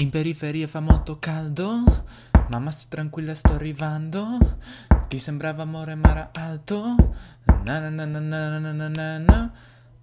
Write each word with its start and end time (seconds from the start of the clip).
In 0.00 0.10
periferia 0.10 0.68
fa 0.68 0.78
molto 0.78 1.18
caldo. 1.18 1.82
Mamma 2.50 2.70
sta 2.70 2.84
tranquilla, 2.88 3.34
sto 3.34 3.54
arrivando. 3.54 4.38
Ti 5.08 5.18
sembrava 5.18 5.62
amore 5.62 5.96
ma 5.96 6.10
era 6.10 6.30
alto. 6.34 6.94
Na 7.64 7.80
na 7.80 8.04
na 8.04 9.52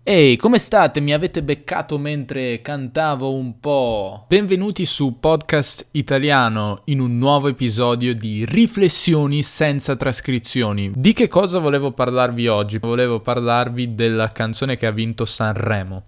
Ehi, 0.03 0.31
hey, 0.31 0.35
come 0.35 0.57
state? 0.57 0.99
Mi 0.99 1.13
avete 1.13 1.41
beccato 1.43 1.97
mentre 1.97 2.59
cantavo 2.59 3.33
un 3.33 3.57
po'. 3.61 4.25
Benvenuti 4.27 4.85
su 4.85 5.17
Podcast 5.17 5.87
Italiano 5.91 6.81
in 6.85 6.99
un 6.99 7.17
nuovo 7.17 7.47
episodio 7.47 8.13
di 8.13 8.43
Riflessioni 8.43 9.43
senza 9.43 9.95
trascrizioni. 9.95 10.91
Di 10.93 11.13
che 11.13 11.29
cosa 11.29 11.59
volevo 11.59 11.93
parlarvi 11.93 12.47
oggi? 12.47 12.79
Volevo 12.79 13.21
parlarvi 13.21 13.95
della 13.95 14.27
canzone 14.33 14.75
che 14.75 14.87
ha 14.87 14.91
vinto 14.91 15.23
Sanremo. 15.23 16.03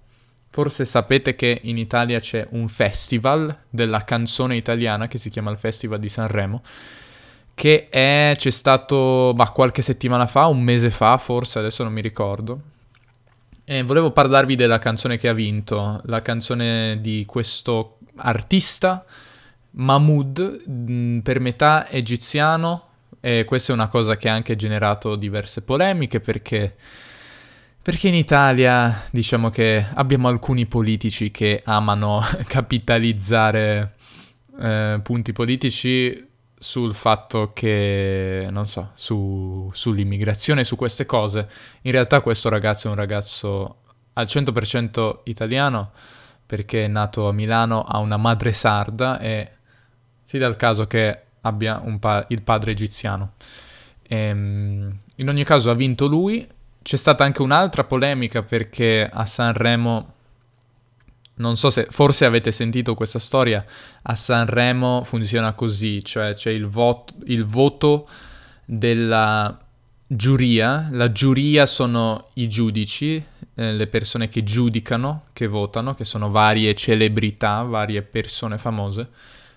Forse 0.58 0.86
sapete 0.86 1.36
che 1.36 1.60
in 1.66 1.78
Italia 1.78 2.20
c'è 2.20 2.48
un 2.50 2.68
festival 2.68 3.56
della 3.70 4.04
canzone 4.04 4.56
italiana 4.56 5.08
che 5.08 5.20
si 5.20 5.30
chiama 5.30 5.52
il 5.52 5.60
Festival 5.60 6.00
di 6.00 6.10
Sanremo, 6.10 6.64
che 7.54 7.90
è, 7.90 8.34
c'è 8.36 8.50
stato 8.50 9.34
bah, 9.36 9.52
qualche 9.52 9.84
settimana 9.84 10.26
fa, 10.26 10.48
un 10.48 10.64
mese 10.64 10.90
fa 10.90 11.16
forse, 11.20 11.60
adesso 11.60 11.84
non 11.84 11.94
mi 11.94 12.02
ricordo. 12.02 12.62
E 13.66 13.84
volevo 13.84 14.10
parlarvi 14.10 14.56
della 14.56 14.80
canzone 14.80 15.18
che 15.18 15.28
ha 15.28 15.34
vinto, 15.34 16.02
la 16.06 16.24
canzone 16.24 16.98
di 17.02 17.24
questo 17.28 18.00
artista, 18.16 19.06
Mahmood, 19.70 20.64
mh, 20.66 21.20
per 21.20 21.40
metà 21.40 21.88
egiziano, 21.88 22.88
e 23.20 23.44
questa 23.46 23.74
è 23.74 23.76
una 23.76 23.90
cosa 23.90 24.18
che 24.18 24.28
ha 24.28 24.34
anche 24.34 24.56
generato 24.56 25.16
diverse 25.18 25.62
polemiche 25.62 26.20
perché 26.20 26.78
perché 27.88 28.10
in 28.10 28.16
Italia 28.16 29.04
diciamo 29.12 29.50
che 29.50 29.86
abbiamo 29.94 30.28
alcuni 30.28 30.66
politici 30.66 31.32
che 31.32 31.62
amano 31.64 32.22
capitalizzare 32.46 33.96
eh, 34.60 35.00
punti 35.02 35.32
politici 35.32 36.28
sul 36.54 36.94
fatto 36.94 37.54
che, 37.54 38.46
non 38.50 38.66
so, 38.66 38.92
su, 38.94 39.70
sull'immigrazione, 39.72 40.66
su 40.66 40.76
queste 40.76 41.06
cose. 41.06 41.48
In 41.84 41.94
realtà 41.94 42.20
questo 42.20 42.50
ragazzo 42.50 42.88
è 42.88 42.90
un 42.90 42.98
ragazzo 42.98 43.78
al 44.12 44.26
100% 44.26 45.20
italiano 45.24 45.92
perché 46.46 46.84
è 46.84 46.88
nato 46.90 47.30
a 47.30 47.32
Milano, 47.32 47.84
ha 47.84 48.00
una 48.00 48.18
madre 48.18 48.52
sarda 48.52 49.18
e 49.18 49.50
si 50.26 50.38
dà 50.38 50.48
il 50.48 50.58
caso 50.58 50.88
che 50.88 51.22
abbia 51.40 51.82
pa- 52.02 52.26
il 52.28 52.42
padre 52.42 52.72
egiziano. 52.72 53.36
E, 54.02 54.18
ehm, 54.18 54.98
in 55.16 55.30
ogni 55.30 55.46
caso 55.46 55.70
ha 55.70 55.74
vinto 55.74 56.08
lui 56.08 56.56
c'è 56.88 56.96
stata 56.96 57.26
anche 57.26 57.42
un'altra 57.42 57.84
polemica 57.84 58.44
perché 58.44 59.10
a 59.12 59.26
Sanremo, 59.26 60.14
non 61.34 61.58
so 61.58 61.70
se 61.70 61.86
forse 61.90 62.24
avete 62.24 62.54
sentito 62.54 62.96
questa 62.96 63.20
storia, 63.20 63.66
a 64.04 64.16
Sanremo 64.16 65.04
funziona 65.04 65.52
così, 65.52 66.02
cioè 66.06 66.34
c'è 66.34 66.50
il, 66.50 66.66
voto, 66.66 67.14
il 67.26 67.44
voto 67.44 68.08
della 68.64 69.60
giuria, 70.08 70.88
la 70.92 71.12
giuria 71.12 71.66
sono 71.66 72.30
i 72.36 72.48
giudici, 72.48 73.22
eh, 73.56 73.74
le 73.74 73.88
persone 73.88 74.30
che 74.30 74.46
giudicano, 74.46 75.24
che 75.34 75.48
votano, 75.48 75.94
che 75.94 76.06
sono 76.06 76.32
varie 76.32 76.74
celebrità, 76.74 77.64
varie 77.64 78.02
persone 78.02 78.58
famose. 78.58 79.10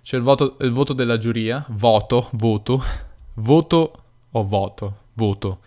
C'è 0.02 0.16
il 0.16 0.22
voto, 0.24 0.56
il 0.62 0.72
voto 0.72 0.94
della 0.94 1.16
giuria, 1.16 1.64
voto, 1.68 2.28
voto, 2.32 2.82
voto 3.34 4.02
o 4.32 4.44
voto, 4.44 4.96
voto 5.12 5.60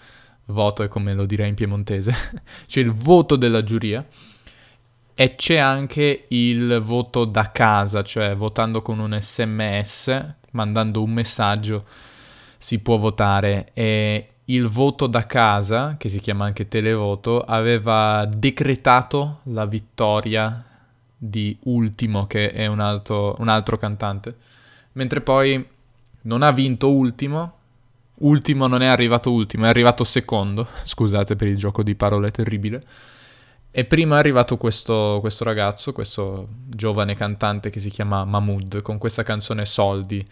voto 0.45 0.83
è 0.83 0.87
come 0.87 1.13
lo 1.13 1.25
direi 1.25 1.49
in 1.49 1.55
piemontese, 1.55 2.13
c'è 2.67 2.79
il 2.79 2.91
voto 2.91 3.35
della 3.35 3.63
giuria 3.63 4.05
e 5.15 5.35
c'è 5.35 5.57
anche 5.57 6.25
il 6.29 6.81
voto 6.81 7.25
da 7.25 7.51
casa, 7.51 8.01
cioè 8.03 8.35
votando 8.35 8.81
con 8.81 8.99
un 8.99 9.15
sms, 9.19 10.35
mandando 10.51 11.03
un 11.03 11.11
messaggio, 11.11 11.85
si 12.57 12.79
può 12.79 12.97
votare. 12.97 13.69
E 13.73 14.27
il 14.45 14.67
voto 14.67 15.07
da 15.07 15.25
casa, 15.25 15.95
che 15.97 16.09
si 16.09 16.19
chiama 16.19 16.45
anche 16.45 16.67
televoto, 16.67 17.41
aveva 17.41 18.25
decretato 18.25 19.39
la 19.43 19.65
vittoria 19.65 20.65
di 21.15 21.55
Ultimo, 21.63 22.27
che 22.27 22.51
è 22.51 22.65
un 22.65 22.79
altro, 22.79 23.35
un 23.37 23.47
altro 23.47 23.77
cantante, 23.77 24.35
mentre 24.93 25.21
poi 25.21 25.65
non 26.21 26.41
ha 26.41 26.51
vinto 26.51 26.91
Ultimo, 26.91 27.59
Ultimo 28.15 28.67
non 28.67 28.81
è 28.81 28.87
arrivato 28.87 29.31
ultimo, 29.31 29.65
è 29.65 29.69
arrivato 29.69 30.03
secondo. 30.03 30.67
Scusate 30.83 31.35
per 31.35 31.47
il 31.47 31.57
gioco 31.57 31.83
di 31.83 31.95
parole 31.95 32.31
terribile. 32.31 32.83
E 33.75 33.85
prima 33.85 34.15
è 34.15 34.19
arrivato 34.19 34.55
questo, 34.57 35.17
questo 35.19 35.43
ragazzo, 35.43 35.93
questo 35.93 36.47
giovane 36.67 37.15
cantante 37.15 37.71
che 37.71 37.79
si 37.79 37.89
chiama 37.89 38.23
Mahmood, 38.23 38.83
con 38.83 38.99
questa 38.99 39.23
canzone 39.23 39.65
Soldi. 39.65 40.23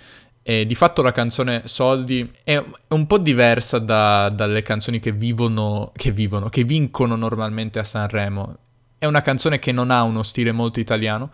E 0.43 0.65
di 0.65 0.75
fatto 0.75 1.01
la 1.01 1.11
canzone 1.11 1.63
Soldi 1.65 2.31
è 2.43 2.63
un 2.89 3.07
po' 3.07 3.17
diversa 3.17 3.79
da, 3.79 4.29
dalle 4.29 4.61
canzoni 4.61 4.99
che 4.99 5.11
vivono, 5.11 5.91
che 5.95 6.11
vivono, 6.11 6.49
che 6.49 6.63
vincono 6.63 7.15
normalmente 7.15 7.79
a 7.79 7.83
Sanremo. 7.83 8.57
È 8.99 9.07
una 9.07 9.21
canzone 9.21 9.57
che 9.57 9.71
non 9.71 9.89
ha 9.89 10.03
uno 10.03 10.21
stile 10.21 10.51
molto 10.51 10.79
italiano, 10.79 11.31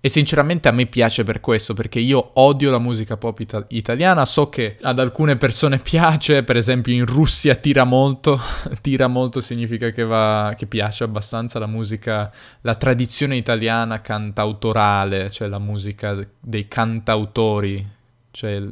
e 0.00 0.08
sinceramente 0.08 0.68
a 0.68 0.72
me 0.72 0.86
piace 0.86 1.24
per 1.24 1.40
questo, 1.40 1.74
perché 1.74 1.98
io 1.98 2.30
odio 2.34 2.70
la 2.70 2.78
musica 2.78 3.16
pop 3.16 3.40
ita- 3.40 3.64
italiana, 3.68 4.24
so 4.24 4.48
che 4.48 4.76
ad 4.82 4.98
alcune 4.98 5.36
persone 5.36 5.78
piace, 5.82 6.44
per 6.44 6.56
esempio 6.56 6.92
in 6.92 7.06
Russia 7.06 7.54
tira 7.56 7.84
molto, 7.84 8.40
tira 8.80 9.08
molto 9.08 9.40
significa 9.40 9.90
che, 9.90 10.04
va, 10.04 10.54
che 10.56 10.66
piace 10.66 11.04
abbastanza 11.04 11.58
la 11.58 11.66
musica, 11.66 12.30
la 12.60 12.74
tradizione 12.76 13.36
italiana 13.36 14.00
cantautorale, 14.00 15.30
cioè 15.30 15.48
la 15.48 15.58
musica 15.58 16.16
dei 16.38 16.68
cantautori, 16.68 17.84
cioè 18.30 18.62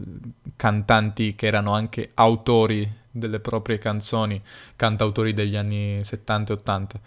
cantanti 0.57 1.35
che 1.35 1.47
erano 1.47 1.73
anche 1.73 2.11
autori 2.15 2.89
delle 3.11 3.41
proprie 3.41 3.79
canzoni, 3.79 4.41
cantautori 4.77 5.33
degli 5.33 5.57
anni 5.57 6.05
70 6.05 6.53
e 6.53 6.57
80. 6.57 7.01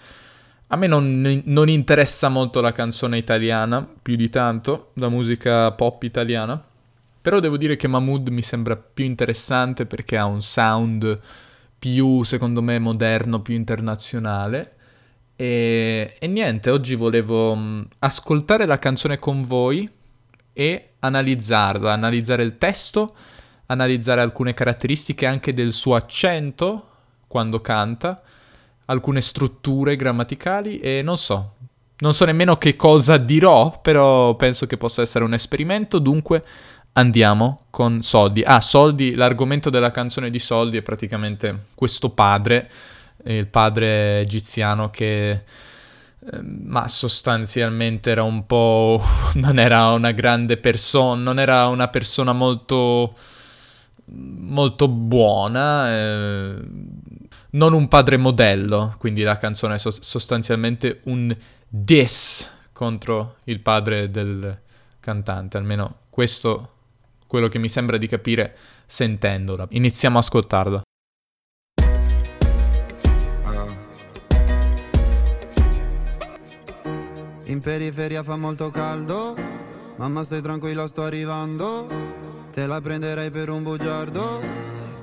A 0.70 0.76
me 0.76 0.88
non, 0.88 1.42
non, 1.46 1.70
interessa 1.70 2.28
molto 2.28 2.60
la 2.60 2.74
canzone 2.74 3.18
italiana, 3.18 3.88
più 4.02 4.18
di 4.18 4.30
tanto, 4.30 4.92
la 4.96 5.08
musica 5.08 5.72
pop 5.72 6.04
italiana, 6.04 6.62
però 7.22 7.40
devo 7.40 7.56
dire 7.56 7.78
che 7.78 7.88
Mahmood 7.88 8.28
mi 8.28 8.42
sembra 8.42 8.76
più 8.76 9.06
interessante 9.06 9.86
perché 9.86 10.18
ha 10.18 10.26
un 10.26 10.42
sound 10.42 11.18
più, 11.80 12.24
secondo 12.24 12.62
me, 12.62 12.80
moderno, 12.80 13.42
più 13.42 13.56
internazionale. 13.56 14.74
E, 15.38 16.16
e 16.20 16.28
niente, 16.28 16.70
oggi 16.70 16.96
volevo 16.96 17.56
mm, 17.56 17.82
ascoltare 18.00 18.66
la 18.66 18.80
canzone 18.80 19.18
con 19.20 19.44
voi 19.44 19.90
e 20.52 20.90
analizzarla, 21.00 21.94
analizzare 21.94 22.44
il 22.44 22.58
testo, 22.58 23.16
analizzare 23.68 24.20
alcune 24.20 24.54
caratteristiche 24.54 25.26
anche 25.26 25.54
del 25.54 25.72
suo 25.72 25.96
accento 25.96 26.90
quando 27.26 27.62
canta 27.62 28.22
alcune 28.88 29.22
strutture 29.22 29.96
grammaticali 29.96 30.80
e 30.80 31.02
non 31.02 31.18
so. 31.18 31.54
Non 32.00 32.14
so 32.14 32.26
nemmeno 32.26 32.58
che 32.58 32.76
cosa 32.76 33.18
dirò, 33.18 33.82
però 33.82 34.36
penso 34.36 34.68
che 34.68 34.78
possa 34.78 35.02
essere 35.02 35.24
un 35.24 35.34
esperimento, 35.34 35.98
dunque 35.98 36.44
andiamo 36.94 37.62
con 37.70 38.02
Soldi. 38.02 38.44
Ah, 38.44 38.62
Soldi, 38.62 39.16
l'argomento 39.16 39.70
della 39.70 39.92
canzone 39.92 40.30
di 40.30 40.40
Soldi 40.40 40.78
è 40.78 40.82
praticamente 40.82 41.66
questo 41.74 42.10
padre, 42.10 42.70
il 43.26 43.48
padre 43.48 44.20
egiziano 44.22 44.90
che 44.90 45.32
ehm, 45.32 46.62
ma 46.66 46.88
sostanzialmente 46.88 48.12
era 48.12 48.24
un 48.24 48.46
po' 48.46 49.02
non 49.36 49.58
era 49.60 49.88
una 49.92 50.12
grande 50.12 50.58
persona, 50.58 51.22
non 51.22 51.40
era 51.40 51.68
una 51.68 51.88
persona 51.88 52.32
molto 52.34 53.16
molto 54.10 54.88
buona, 54.88 55.92
eh, 55.92 56.56
non 57.52 57.74
un 57.74 57.88
padre 57.88 58.18
modello, 58.18 58.96
quindi 58.98 59.22
la 59.22 59.38
canzone 59.38 59.76
è 59.76 59.78
sostanzialmente 59.80 61.02
un 61.04 61.36
diss 61.68 62.50
contro 62.74 63.38
il 63.46 63.60
padre 63.62 64.10
del 64.12 64.60
cantante, 65.00 65.58
almeno 65.58 66.00
questo 66.10 66.74
quello 67.28 67.48
che 67.48 67.60
mi 67.60 67.70
sembra 67.70 67.98
di 67.98 68.08
capire 68.08 68.56
sentendola. 68.86 69.68
Iniziamo 69.72 70.18
a 70.18 70.22
ascoltarla. 70.22 70.82
In 77.46 77.62
periferia 77.62 78.24
fa 78.24 78.36
molto 78.36 78.70
caldo, 78.70 79.36
mamma 79.96 80.24
stai 80.24 80.42
tranquilla 80.42 80.86
sto 80.88 81.04
arrivando, 81.04 81.88
te 82.52 82.68
la 82.68 82.82
prenderei 82.82 83.32
per 83.32 83.50
un 83.50 83.64
bugiardo, 83.64 84.42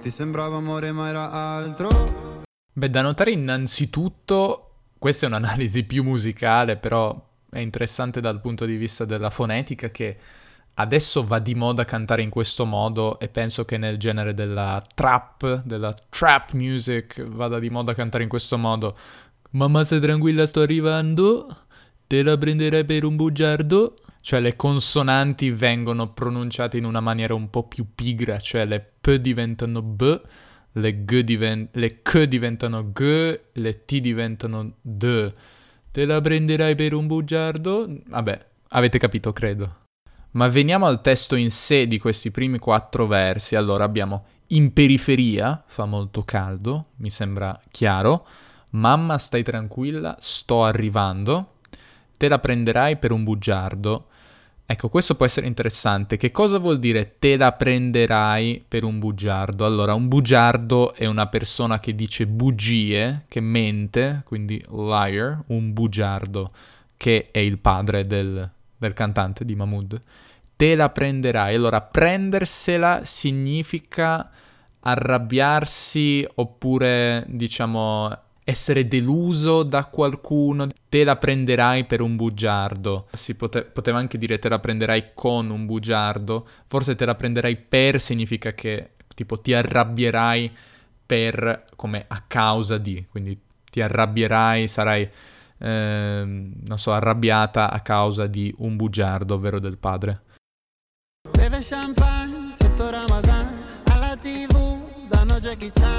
ti 0.03 0.11
sembrava 0.11 0.57
amore 0.57 0.93
ma 0.93 1.09
era 1.09 1.31
altro. 1.31 2.34
Beh, 2.77 2.91
da 2.91 3.03
notare 3.03 3.31
innanzitutto, 3.31 4.71
questa 4.99 5.27
è 5.27 5.29
un'analisi 5.29 5.85
più 5.85 6.03
musicale, 6.03 6.77
però 6.77 7.25
è 7.49 7.61
interessante 7.61 8.21
dal 8.21 8.41
punto 8.41 8.65
di 8.65 8.75
vista 8.75 9.05
della 9.05 9.31
fonetica 9.31 9.91
che 9.93 10.17
adesso 10.75 11.25
va 11.25 11.39
di 11.39 11.55
moda 11.55 11.85
cantare 11.85 12.23
in 12.23 12.31
questo 12.31 12.65
modo 12.65 13.21
e 13.21 13.29
penso 13.29 13.65
che 13.65 13.79
nel 13.79 13.97
genere 13.97 14.35
della 14.35 14.85
trap, 14.93 15.63
della 15.63 15.95
trap 16.09 16.53
music, 16.55 17.25
vada 17.25 17.61
di 17.61 17.71
moda 17.71 17.95
cantare 17.95 18.25
in 18.25 18.29
questo 18.29 18.59
modo. 18.59 18.97
Mamma 19.51 19.85
stai 19.85 20.01
tranquilla, 20.01 20.45
sto 20.45 20.61
arrivando. 20.61 21.47
te 22.09 22.25
la 22.25 22.37
prenderai 22.37 22.85
per 22.85 23.05
un 23.05 23.15
bugiardo? 23.15 23.99
Cioè 24.21 24.41
le 24.41 24.57
consonanti 24.57 25.53
vengono 25.53 26.13
pronunciate 26.13 26.77
in 26.77 26.87
una 26.87 27.01
maniera 27.01 27.35
un 27.35 27.51
po' 27.51 27.69
più 27.69 27.87
pigra, 27.95 28.41
cioè 28.41 28.65
le 28.65 28.85
P 29.01 29.15
diventano 29.15 29.81
B, 29.81 30.21
le, 30.75 31.05
G 31.05 31.23
diven- 31.23 31.69
le 31.73 32.03
K 32.03 32.25
diventano 32.25 32.93
G, 32.93 33.41
le 33.53 33.85
T 33.85 33.99
diventano 33.99 34.75
D. 34.81 35.33
Te 35.91 36.05
la 36.05 36.21
prenderai 36.21 36.75
per 36.75 36.95
un 36.95 37.07
bugiardo? 37.07 37.89
Vabbè, 38.07 38.47
avete 38.71 38.99
capito, 38.99 39.33
credo. 39.33 39.77
Ma 40.33 40.49
veniamo 40.49 40.87
al 40.87 41.01
testo 41.01 41.37
in 41.37 41.51
sé 41.51 41.87
di 41.87 41.99
questi 41.99 42.33
primi 42.33 42.59
quattro 42.59 43.07
versi. 43.07 43.55
Allora 43.55 43.85
abbiamo 43.85 44.27
in 44.49 44.73
periferia, 44.73 45.63
fa 45.67 45.85
molto 45.85 46.23
caldo, 46.23 46.87
mi 46.97 47.11
sembra 47.11 47.59
chiaro. 47.71 48.27
Mamma, 48.71 49.19
stai 49.19 49.45
tranquilla, 49.45 50.17
sto 50.19 50.65
arrivando. 50.65 51.59
Te 52.17 52.27
la 52.27 52.41
prenderai 52.41 52.97
per 52.97 53.13
un 53.13 53.23
bugiardo. 53.23 54.09
Ecco, 54.67 54.89
questo 54.89 55.15
può 55.15 55.27
essere 55.27 55.47
interessante. 55.47 56.17
Che 56.17 56.31
cosa 56.31 56.59
vuol 56.59 56.79
dire 56.79 57.19
te 57.19 57.37
la 57.37 57.53
prenderai 57.53 58.65
per 58.67 58.85
un 58.85 58.99
bugiardo? 58.99 59.67
Allora, 59.67 59.95
un 59.95 60.09
bugiardo 60.09 60.95
è 60.95 61.07
una 61.07 61.27
persona 61.27 61.79
che 61.79 61.95
dice 61.95 62.27
bugie, 62.27 63.25
che 63.29 63.41
mente, 63.41 64.23
quindi 64.25 64.65
liar, 64.71 65.43
un 65.49 65.73
bugiardo, 65.73 66.51
che 66.97 67.29
è 67.31 67.39
il 67.41 67.59
padre 67.59 68.05
del, 68.05 68.51
del 68.77 68.93
cantante 68.95 69.45
di 69.45 69.55
Mahmood 69.55 70.03
te 70.57 70.75
la 70.75 70.91
prenderai. 70.91 71.55
Allora, 71.55 71.81
prendersela 71.81 73.01
significa 73.05 74.31
arrabbiarsi 74.81 76.27
oppure, 76.37 77.25
diciamo, 77.29 78.17
essere 78.45 78.87
deluso 78.87 79.63
da 79.63 79.87
qualcuno, 79.87 80.67
te 80.89 81.03
la 81.03 81.17
prenderai 81.17 81.87
per 81.87 82.01
un 82.01 82.15
bugiardo. 82.15 83.09
Si 83.13 83.35
pote- 83.35 83.65
poteva 83.65 83.99
anche 83.99 84.19
dire 84.19 84.39
te 84.39 84.49
la 84.49 84.59
prenderai 84.59 85.13
con 85.15 85.51
un 85.51 85.67
bugiardo. 85.67 86.47
Forse 86.67 86.95
te 86.95 87.05
la 87.05 87.15
prenderai 87.15 87.57
per 87.57 88.01
significa 88.01 88.53
che 88.53 88.91
tipo 89.15 89.41
ti 89.41 89.55
arrabbierai 89.55 90.53
per 91.07 91.65
come 91.77 92.05
a 92.07 92.23
causa 92.27 92.79
di, 92.79 93.07
quindi 93.11 93.39
ti 93.71 93.81
arrabbierai, 93.81 94.69
sarai 94.69 95.11
eh, 95.59 96.23
non 96.25 96.79
so, 96.79 96.93
arrabbiata 96.93 97.71
a 97.71 97.81
causa 97.81 98.27
di 98.27 98.55
un 98.59 98.77
bugiardo, 98.77 99.35
ovvero 99.35 99.59
del 99.59 99.79
padre. 99.79 100.23
Beve 101.31 101.61
champagne 101.61 102.53
sotto 102.53 102.91
Ramadan 102.91 103.49
Alla 103.85 104.15
tv 104.17 105.09
danno 105.09 105.39
Jackie 105.39 105.71
Chan 105.73 105.94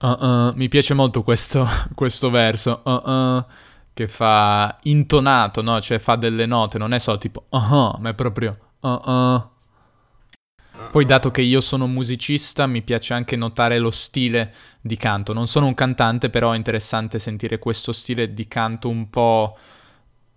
uh-uh. 0.00 0.52
Mi 0.54 0.68
piace 0.68 0.94
molto 0.94 1.22
questo, 1.22 1.66
questo 1.94 2.30
verso 2.30 2.82
uh-uh, 2.84 3.44
Che 3.92 4.08
fa 4.08 4.78
intonato, 4.82 5.62
no? 5.62 5.80
Cioè 5.80 5.98
fa 5.98 6.16
delle 6.16 6.46
note 6.46 6.78
Non 6.78 6.92
è 6.92 6.98
solo 6.98 7.18
tipo 7.18 7.46
uh-huh 7.48 7.98
Ma 7.98 8.10
è 8.10 8.14
proprio 8.14 8.56
uh-uh 8.80 9.48
poi 10.90 11.04
dato 11.04 11.30
che 11.30 11.42
io 11.42 11.60
sono 11.60 11.86
musicista 11.86 12.66
mi 12.66 12.82
piace 12.82 13.14
anche 13.14 13.36
notare 13.36 13.78
lo 13.78 13.92
stile 13.92 14.52
di 14.80 14.96
canto. 14.96 15.32
Non 15.32 15.46
sono 15.46 15.66
un 15.66 15.74
cantante, 15.74 16.30
però 16.30 16.50
è 16.50 16.56
interessante 16.56 17.20
sentire 17.20 17.60
questo 17.60 17.92
stile 17.92 18.34
di 18.34 18.48
canto 18.48 18.88
un 18.88 19.08
po' 19.08 19.56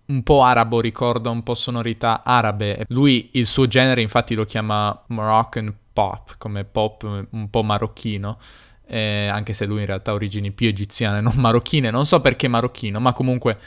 un 0.05 0.21
po' 0.21 0.43
arabo, 0.43 0.79
ricorda 0.79 1.29
un 1.29 1.41
po' 1.41 1.55
sonorità 1.55 2.23
arabe. 2.23 2.85
Lui, 2.89 3.29
il 3.33 3.47
suo 3.47 3.67
genere, 3.67 4.01
infatti, 4.01 4.35
lo 4.35 4.45
chiama 4.45 5.03
Moroccan 5.07 5.73
pop, 5.91 6.35
come 6.37 6.65
pop 6.65 7.27
un 7.31 7.49
po' 7.49 7.63
marocchino. 7.63 8.37
Eh, 8.93 9.27
anche 9.27 9.53
se 9.53 9.65
lui 9.65 9.79
in 9.79 9.87
realtà 9.87 10.11
ha 10.11 10.13
origini 10.13 10.51
più 10.51 10.67
egiziane, 10.67 11.19
non 11.21 11.33
marocchine. 11.37 11.89
Non 11.89 12.05
so 12.05 12.21
perché 12.21 12.47
marocchino, 12.47 12.99
ma 12.99 13.13
comunque 13.13 13.57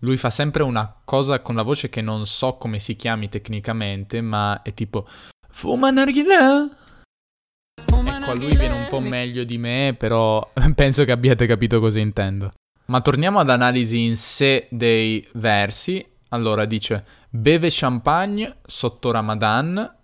lui 0.00 0.16
fa 0.16 0.30
sempre 0.30 0.64
una 0.64 1.00
cosa 1.04 1.38
con 1.38 1.54
la 1.54 1.62
voce 1.62 1.88
che 1.88 2.00
non 2.00 2.26
so 2.26 2.54
come 2.54 2.80
si 2.80 2.96
chiami 2.96 3.28
tecnicamente, 3.28 4.20
ma 4.20 4.62
è 4.62 4.74
tipo 4.74 5.06
Fuma 5.48 5.90
narghilè. 5.90 6.66
Ecco, 7.80 8.30
a 8.30 8.34
lui 8.34 8.56
viene 8.56 8.74
un 8.74 8.86
po' 8.88 8.98
meglio 8.98 9.44
di 9.44 9.58
me, 9.58 9.94
però 9.96 10.50
penso 10.74 11.04
che 11.04 11.12
abbiate 11.12 11.46
capito 11.46 11.78
cosa 11.78 12.00
intendo. 12.00 12.52
Ma 12.86 13.00
torniamo 13.00 13.38
ad 13.38 13.50
analisi 13.50 14.02
in 14.02 14.16
sé 14.16 14.66
dei 14.70 15.24
versi. 15.34 16.04
Allora 16.30 16.64
dice 16.64 17.04
beve 17.28 17.68
champagne 17.70 18.56
sotto 18.66 19.10
Ramadan, 19.10 19.98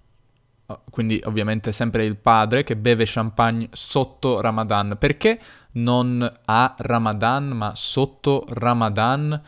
quindi 0.91 1.21
ovviamente 1.25 1.73
sempre 1.73 2.05
il 2.05 2.17
padre 2.17 2.63
che 2.63 2.77
beve 2.77 3.05
champagne 3.07 3.69
sotto 3.73 4.41
Ramadan. 4.41 4.97
Perché 4.99 5.41
non 5.73 6.31
a 6.45 6.75
Ramadan 6.79 7.49
ma 7.49 7.75
sotto 7.75 8.45
Ramadan? 8.49 9.41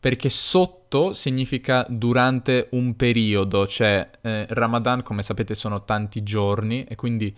Perché 0.00 0.28
sotto 0.28 1.12
significa 1.12 1.86
durante 1.88 2.68
un 2.72 2.94
periodo, 2.94 3.66
cioè 3.66 4.10
eh, 4.20 4.46
Ramadan 4.50 5.02
come 5.02 5.22
sapete 5.22 5.54
sono 5.54 5.84
tanti 5.84 6.22
giorni 6.22 6.84
e 6.84 6.94
quindi 6.94 7.34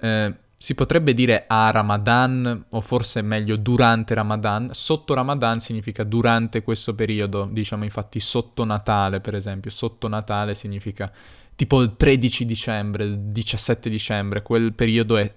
eh, 0.00 0.34
si 0.60 0.74
potrebbe 0.74 1.14
dire 1.14 1.44
a 1.46 1.70
Ramadan 1.70 2.64
o 2.70 2.80
forse 2.80 3.22
meglio 3.22 3.56
durante 3.56 4.14
Ramadan. 4.14 4.70
Sotto 4.72 5.14
Ramadan 5.14 5.60
significa 5.60 6.02
durante 6.02 6.62
questo 6.62 6.94
periodo, 6.96 7.48
diciamo 7.50 7.84
infatti 7.84 8.18
sotto 8.18 8.64
Natale 8.64 9.20
per 9.20 9.36
esempio. 9.36 9.70
Sotto 9.70 10.08
Natale 10.08 10.56
significa 10.56 11.12
tipo 11.58 11.82
il 11.82 11.96
13 11.96 12.44
dicembre, 12.44 13.02
il 13.02 13.18
17 13.18 13.90
dicembre, 13.90 14.42
quel 14.42 14.72
periodo 14.74 15.16
è 15.16 15.34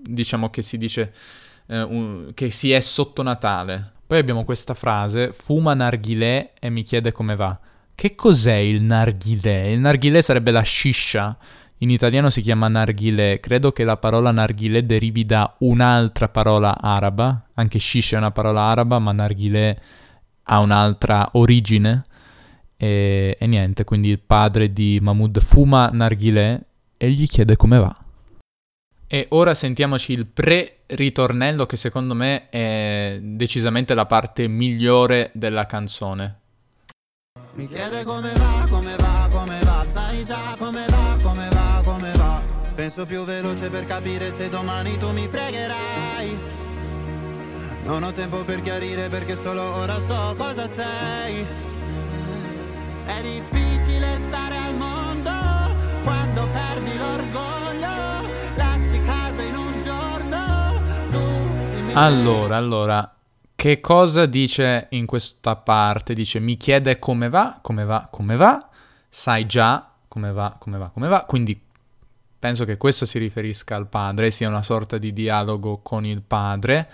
diciamo 0.00 0.48
che 0.48 0.62
si 0.62 0.78
dice 0.78 1.12
eh, 1.66 1.82
un, 1.82 2.30
che 2.34 2.52
si 2.52 2.70
è 2.70 2.78
sotto 2.78 3.24
Natale. 3.24 3.94
Poi 4.06 4.18
abbiamo 4.18 4.44
questa 4.44 4.74
frase, 4.74 5.32
fuma 5.32 5.74
narghilè 5.74 6.52
e 6.60 6.70
mi 6.70 6.84
chiede 6.84 7.10
come 7.10 7.34
va. 7.34 7.58
Che 7.92 8.14
cos'è 8.14 8.54
il 8.54 8.80
narghilè? 8.82 9.62
Il 9.62 9.80
narghilè 9.80 10.20
sarebbe 10.20 10.52
la 10.52 10.62
sciscia 10.62 11.36
in 11.80 11.90
italiano 11.90 12.30
si 12.30 12.40
chiama 12.40 12.68
narghile. 12.68 13.38
Credo 13.38 13.70
che 13.70 13.84
la 13.84 13.98
parola 13.98 14.30
narghile 14.30 14.86
derivi 14.86 15.26
da 15.26 15.56
un'altra 15.58 16.28
parola 16.28 16.80
araba. 16.80 17.48
Anche 17.54 17.78
shish 17.78 18.12
è 18.12 18.16
una 18.16 18.30
parola 18.30 18.62
araba, 18.62 18.98
ma 18.98 19.12
narghile 19.12 19.82
ha 20.44 20.60
un'altra 20.60 21.28
origine. 21.32 22.06
E, 22.76 23.36
e 23.38 23.46
niente, 23.46 23.84
quindi 23.84 24.08
il 24.08 24.18
padre 24.18 24.72
di 24.72 24.98
Mahmoud 25.00 25.40
fuma 25.40 25.88
narghile 25.92 26.64
e 26.96 27.10
gli 27.10 27.26
chiede 27.26 27.56
come 27.56 27.78
va. 27.78 27.96
E 29.08 29.26
ora 29.30 29.54
sentiamoci 29.54 30.12
il 30.12 30.26
pre-ritornello 30.26 31.64
che 31.64 31.76
secondo 31.76 32.14
me 32.14 32.48
è 32.48 33.18
decisamente 33.22 33.94
la 33.94 34.04
parte 34.04 34.48
migliore 34.48 35.30
della 35.32 35.64
canzone. 35.64 36.40
Mi 37.54 37.68
chiede 37.68 38.02
come 38.04 38.32
va, 38.34 38.66
come 38.68 38.96
va, 38.96 39.28
come 39.30 39.58
va, 39.62 39.84
sai 39.84 40.24
già 40.24 40.54
come 40.58 40.84
va, 40.88 41.16
come 41.22 41.48
va, 41.50 41.82
come 41.84 42.12
va. 42.16 42.42
Penso 42.74 43.06
più 43.06 43.24
veloce 43.24 43.70
per 43.70 43.86
capire 43.86 44.30
se 44.32 44.48
domani 44.48 44.98
tu 44.98 45.10
mi 45.12 45.26
fregherai. 45.26 46.38
Non 47.84 48.02
ho 48.02 48.12
tempo 48.12 48.44
per 48.44 48.60
chiarire 48.60 49.08
perché 49.08 49.36
solo 49.36 49.62
ora 49.62 49.94
so 49.94 50.34
cosa 50.36 50.66
sei. 50.66 51.46
È 53.06 53.22
difficile 53.22 54.18
stare 54.18 54.56
al 54.56 54.76
mondo 54.76 55.30
quando 56.02 56.46
perdi 56.52 56.98
l'orgoglio. 56.98 58.28
Lasci 58.56 59.00
casa 59.00 59.42
in 59.42 59.56
un 59.56 59.82
giorno. 59.82 60.38
Allora, 61.94 62.56
allora, 62.56 63.16
che 63.54 63.80
cosa 63.80 64.26
dice 64.26 64.88
in 64.90 65.06
questa 65.06 65.56
parte? 65.56 66.12
Dice 66.12 66.40
mi 66.40 66.58
chiede 66.58 66.98
come 66.98 67.30
va, 67.30 67.58
come 67.62 67.84
va, 67.84 68.08
come 68.10 68.36
va, 68.36 68.68
sai 69.08 69.46
già 69.46 69.90
come 70.16 70.32
va, 70.32 70.56
come 70.58 70.78
va, 70.78 70.88
come 70.88 71.08
va, 71.08 71.24
quindi 71.24 71.60
penso 72.38 72.64
che 72.64 72.78
questo 72.78 73.04
si 73.04 73.18
riferisca 73.18 73.76
al 73.76 73.86
padre, 73.86 74.30
sia 74.30 74.48
una 74.48 74.62
sorta 74.62 74.96
di 74.96 75.12
dialogo 75.12 75.80
con 75.82 76.06
il 76.06 76.22
padre. 76.22 76.88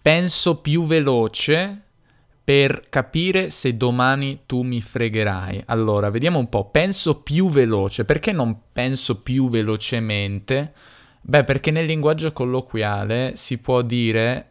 Penso 0.00 0.60
più 0.60 0.86
veloce 0.86 1.82
per 2.50 2.88
capire 2.88 3.48
se 3.48 3.76
domani 3.76 4.40
tu 4.44 4.62
mi 4.62 4.80
fregherai. 4.80 5.62
Allora, 5.66 6.10
vediamo 6.10 6.40
un 6.40 6.48
po', 6.48 6.68
penso 6.68 7.22
più 7.22 7.48
veloce, 7.48 8.04
perché 8.04 8.32
non 8.32 8.62
penso 8.72 9.20
più 9.20 9.48
velocemente? 9.48 10.72
Beh, 11.20 11.44
perché 11.44 11.70
nel 11.70 11.86
linguaggio 11.86 12.32
colloquiale 12.32 13.36
si 13.36 13.58
può 13.58 13.82
dire 13.82 14.48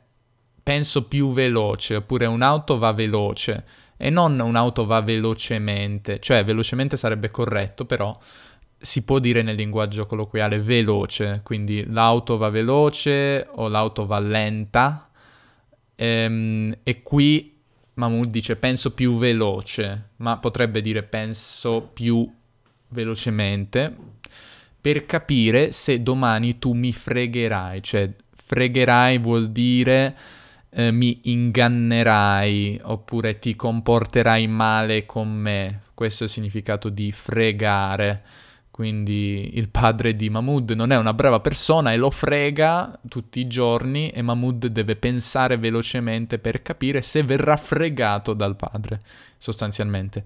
penso 0.64 1.10
più 1.10 1.34
veloce, 1.34 1.98
oppure 1.98 2.26
un'auto 2.26 2.78
va 2.78 2.94
veloce 2.94 3.66
e 3.98 4.10
non 4.10 4.40
un'auto 4.40 4.86
va 4.86 5.02
velocemente, 5.02 6.22
cioè 6.22 6.46
velocemente 6.46 6.96
sarebbe 6.96 7.30
corretto, 7.30 7.84
però 7.84 8.18
si 8.78 9.04
può 9.04 9.20
dire 9.20 9.42
nel 9.42 9.58
linguaggio 9.58 10.06
colloquiale 10.06 10.62
veloce, 10.62 11.42
quindi 11.44 11.84
l'auto 11.86 12.38
va 12.38 12.48
veloce 12.48 13.46
o 13.56 13.68
l'auto 13.68 14.06
va 14.06 14.20
lenta 14.20 15.10
ehm, 15.96 16.78
e 16.82 17.04
qui 17.04 17.58
Mahmoud 18.00 18.30
dice 18.30 18.56
penso 18.56 18.94
più 18.94 19.18
veloce, 19.18 20.12
ma 20.18 20.38
potrebbe 20.38 20.82
dire 20.82 21.04
penso 21.04 21.82
più 21.94 22.28
velocemente 22.90 23.96
per 24.82 25.06
capire 25.06 25.72
se 25.72 26.02
domani 26.02 26.58
tu 26.58 26.72
mi 26.72 26.94
fregherai, 26.94 27.84
cioè 27.84 28.10
fregherai 28.34 29.18
vuol 29.18 29.52
dire 29.52 30.16
eh, 30.70 30.92
mi 30.92 31.20
ingannerai 31.24 32.80
oppure 32.84 33.38
ti 33.38 33.56
comporterai 33.56 34.48
male 34.48 35.06
con 35.06 35.30
me. 35.30 35.82
Questo 35.94 36.24
è 36.24 36.28
il 36.28 36.32
significato 36.32 36.88
di 36.88 37.12
fregare. 37.12 38.24
Quindi 38.80 39.58
il 39.58 39.68
padre 39.68 40.16
di 40.16 40.30
Mahmood 40.30 40.72
non 40.72 40.92
è 40.94 40.98
una 40.98 41.14
brava 41.14 41.42
persona 41.42 41.92
e 41.92 41.98
lo 41.98 42.10
frega 42.10 42.98
tutti 43.10 43.42
i 43.42 43.48
giorni 43.48 44.10
e 44.10 44.22
Mahmood 44.22 44.68
deve 44.68 44.96
pensare 44.96 45.58
velocemente 45.58 46.40
per 46.40 46.62
capire 46.62 47.02
se 47.02 47.22
verrà 47.24 47.58
fregato 47.58 48.34
dal 48.34 48.56
padre, 48.56 49.02
sostanzialmente. 49.38 50.24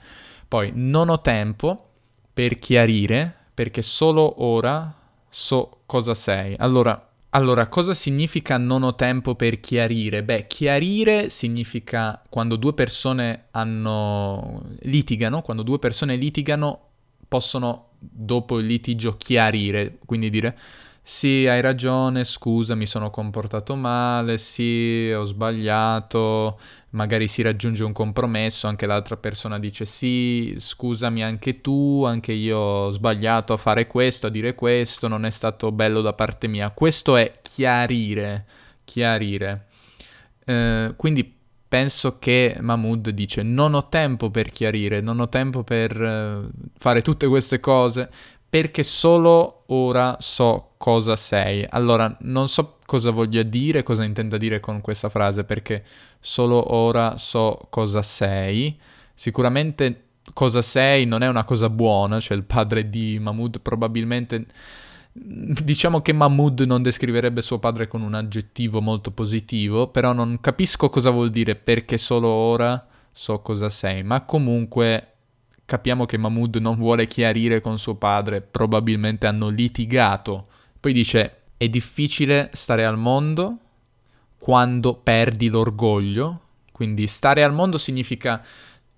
Poi 0.48 0.72
non 0.72 1.10
ho 1.10 1.20
tempo 1.20 1.94
per 2.32 2.60
chiarire 2.60 3.36
perché 3.56 3.82
solo 3.82 4.44
ora 4.44 4.94
so 5.28 5.80
cosa 5.88 6.14
sei. 6.14 6.54
Allora, 6.60 7.10
allora, 7.32 7.66
cosa 7.66 7.96
significa 7.96 8.60
non 8.60 8.84
ho 8.84 8.94
tempo 8.94 9.34
per 9.34 9.62
chiarire? 9.62 10.22
Beh, 10.22 10.46
chiarire 10.46 11.32
significa 11.32 12.22
quando 12.30 12.56
due 12.58 12.76
persone 12.76 13.46
hanno 13.50 14.62
litigano, 14.82 15.42
quando 15.42 15.64
due 15.64 15.80
persone 15.80 16.16
litigano 16.16 16.82
possono 17.28 17.93
dopo 18.12 18.60
il 18.60 18.66
litigio 18.66 19.18
chiarire, 19.18 19.98
quindi 20.06 20.30
dire 20.30 20.58
sì, 21.06 21.46
hai 21.48 21.60
ragione, 21.60 22.24
scusa, 22.24 22.76
mi 22.76 22.86
sono 22.86 23.10
comportato 23.10 23.76
male, 23.76 24.38
sì, 24.38 25.12
ho 25.12 25.26
sbagliato, 25.26 26.58
magari 26.92 27.28
si 27.28 27.42
raggiunge 27.42 27.84
un 27.84 27.92
compromesso, 27.92 28.68
anche 28.68 28.86
l'altra 28.86 29.18
persona 29.18 29.60
dice 29.60 29.84
sì, 29.84 30.56
scusami 30.58 31.22
anche 31.22 31.60
tu, 31.60 32.04
anche 32.06 32.32
io 32.32 32.58
ho 32.58 32.92
sbagliato 32.92 33.52
a 33.52 33.58
fare 33.58 33.86
questo, 33.86 34.28
a 34.28 34.30
dire 34.30 34.56
questo, 34.56 35.10
non 35.10 35.26
è 35.26 35.30
stato 35.30 35.74
bello 35.74 36.00
da 36.00 36.14
parte 36.14 36.48
mia. 36.48 36.70
Questo 36.72 37.18
è 37.18 37.34
chiarire, 37.42 38.46
chiarire. 38.86 39.68
Eh, 40.46 40.94
quindi 40.96 41.36
penso 41.74 42.20
che 42.20 42.56
Mahmood 42.60 43.10
dice 43.10 43.42
non 43.42 43.74
ho 43.74 43.90
tempo 43.90 44.30
per 44.30 44.52
chiarire, 44.52 45.02
non 45.02 45.20
ho 45.20 45.28
tempo 45.28 45.64
per 45.64 46.00
uh, 46.00 46.48
fare 46.78 47.02
tutte 47.02 47.26
queste 47.26 47.60
cose 47.60 48.08
perché 48.48 48.84
solo 48.84 49.64
ora 49.70 50.18
so 50.20 50.74
cosa 50.78 51.16
sei. 51.16 51.66
Allora, 51.68 52.16
non 52.20 52.48
so 52.48 52.78
cosa 52.86 53.10
voglia 53.10 53.42
dire, 53.42 53.82
cosa 53.82 54.04
intenda 54.04 54.38
dire 54.38 54.60
con 54.60 54.82
questa 54.82 55.10
frase, 55.10 55.46
perché 55.46 55.84
solo 56.20 56.76
ora 56.76 57.18
so 57.18 57.60
cosa 57.72 58.04
sei. 58.04 58.80
Sicuramente 59.16 60.04
cosa 60.32 60.62
sei 60.62 61.08
non 61.08 61.24
è 61.24 61.28
una 61.28 61.44
cosa 61.44 61.72
buona, 61.72 62.20
cioè 62.20 62.38
il 62.38 62.44
padre 62.44 62.88
di 62.88 63.18
Mahmood 63.20 63.62
probabilmente... 63.62 64.46
Diciamo 65.16 66.02
che 66.02 66.12
Mahmood 66.12 66.62
non 66.62 66.82
descriverebbe 66.82 67.42
suo 67.42 67.60
padre 67.60 67.88
con 67.88 68.02
un 68.02 68.16
aggettivo 68.16 68.82
molto 68.82 69.12
positivo, 69.12 69.88
però 69.88 70.12
non 70.12 70.40
capisco 70.42 70.90
cosa 70.90 71.12
vuol 71.12 71.30
dire 71.30 71.56
perché 71.56 71.98
solo 71.98 72.28
ora 72.28 72.88
so 73.12 73.40
cosa 73.42 73.70
sei, 73.70 74.02
ma 74.02 74.26
comunque 74.26 75.14
Capiamo 75.66 76.06
che 76.06 76.18
Mahmood 76.18 76.58
non 76.58 76.76
vuole 76.76 77.08
chiarire 77.08 77.62
con 77.62 77.80
suo 77.80 77.96
padre, 77.96 78.42
probabilmente 78.42 79.28
hanno 79.28 79.48
litigato. 79.48 80.48
Poi 80.80 80.92
dice, 80.92 81.44
è 81.56 81.70
difficile 81.70 82.50
stare 82.54 82.86
al 82.86 82.98
mondo 82.98 83.58
quando 84.38 84.94
perdi 84.96 85.48
l'orgoglio. 85.48 86.42
Quindi 86.72 87.08
stare 87.08 87.44
al 87.44 87.54
mondo 87.54 87.78
significa 87.78 88.44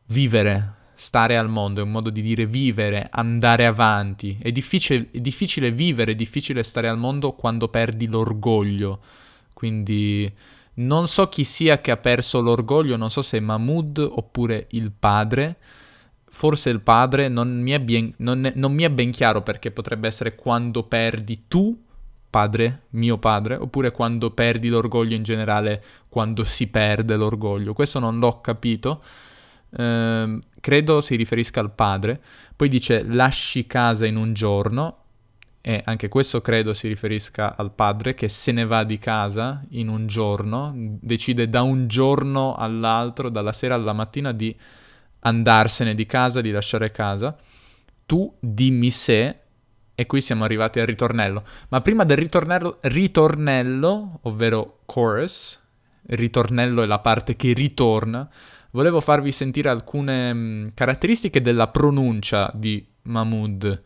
vivere, 0.08 0.74
stare 1.06 1.38
al 1.38 1.50
mondo, 1.50 1.82
è 1.82 1.84
un 1.84 1.92
modo 1.92 2.10
di 2.10 2.24
dire 2.24 2.48
vivere, 2.48 3.08
andare 3.12 3.68
avanti. 3.68 4.38
È 4.42 4.52
difficile, 4.52 5.08
è 5.12 5.20
difficile 5.20 5.72
vivere, 5.72 6.14
è 6.14 6.16
difficile 6.16 6.64
stare 6.64 6.90
al 6.90 6.98
mondo 6.98 7.34
quando 7.34 7.68
perdi 7.68 8.08
l'orgoglio. 8.08 9.00
Quindi 9.54 10.32
non 10.76 11.08
so 11.08 11.30
chi 11.30 11.44
sia 11.44 11.80
che 11.80 11.92
ha 11.92 11.98
perso 11.98 12.42
l'orgoglio, 12.42 12.98
non 12.98 13.12
so 13.12 13.22
se 13.22 13.38
è 13.38 13.40
Mahmood 13.40 14.00
oppure 14.00 14.66
il 14.72 14.92
padre 14.92 15.58
forse 16.28 16.70
il 16.70 16.82
padre 16.82 17.30
non 17.30 17.62
mi, 17.62 17.72
è 17.72 17.80
ben, 17.80 18.14
non, 18.18 18.52
non 18.56 18.74
mi 18.74 18.84
è 18.84 18.90
ben 18.90 19.10
chiaro 19.12 19.42
perché 19.42 19.72
potrebbe 19.72 20.08
essere 20.08 20.36
quando 20.36 20.84
perdi 20.84 21.44
tu, 21.48 21.82
padre, 22.30 22.88
mio 22.90 23.18
padre, 23.18 23.56
oppure 23.56 23.92
quando 23.92 24.32
perdi 24.32 24.68
l'orgoglio 24.68 25.16
in 25.16 25.24
generale, 25.24 25.82
quando 26.10 26.44
si 26.44 26.68
perde 26.68 27.16
l'orgoglio. 27.16 27.74
Questo 27.74 28.00
non 28.00 28.20
l'ho 28.20 28.42
capito. 28.42 29.02
Eh, 29.76 30.40
credo 30.60 31.02
si 31.02 31.16
riferisca 31.16 31.60
al 31.60 31.72
padre. 31.72 32.22
Poi 32.56 32.70
dice 32.70 33.04
lasci 33.04 33.68
casa 33.68 34.06
in 34.06 34.16
un 34.16 34.34
giorno. 34.34 35.00
E 35.62 35.82
anche 35.84 36.10
questo 36.10 36.42
credo 36.42 36.76
si 36.76 36.88
riferisca 36.88 37.56
al 37.58 37.72
padre 37.72 38.14
che 38.14 38.30
se 38.30 38.52
ne 38.52 38.66
va 38.66 38.84
di 38.84 39.00
casa 39.00 39.64
in 39.70 39.88
un 39.88 40.06
giorno, 40.06 40.72
decide 40.76 41.50
da 41.50 41.64
un 41.64 41.88
giorno 41.88 42.54
all'altro, 42.54 43.30
dalla 43.30 43.52
sera 43.52 43.74
alla 43.74 43.92
mattina, 43.92 44.32
di 44.32 44.56
andarsene 45.22 45.96
di 45.96 46.06
casa, 46.06 46.42
di 46.42 46.52
lasciare 46.52 46.92
casa. 46.92 47.36
Tu 48.06 48.32
dimmi 48.40 48.92
se, 48.92 49.40
e 49.96 50.06
qui 50.06 50.22
siamo 50.22 50.44
arrivati 50.44 50.80
al 50.80 50.86
ritornello. 50.86 51.44
Ma 51.70 51.82
prima 51.82 52.04
del 52.04 52.18
ritornello, 52.18 52.78
ritornello 52.82 54.20
ovvero 54.22 54.82
chorus, 54.86 55.60
ritornello 56.08 56.84
è 56.84 56.86
la 56.86 57.00
parte 57.00 57.36
che 57.36 57.54
ritorna, 57.54 58.30
volevo 58.76 59.00
farvi 59.00 59.32
sentire 59.32 59.70
alcune 59.70 60.34
mm, 60.34 60.68
caratteristiche 60.74 61.42
della 61.42 61.70
pronuncia 61.70 62.52
di 62.54 62.86
Mahmood. 63.04 63.82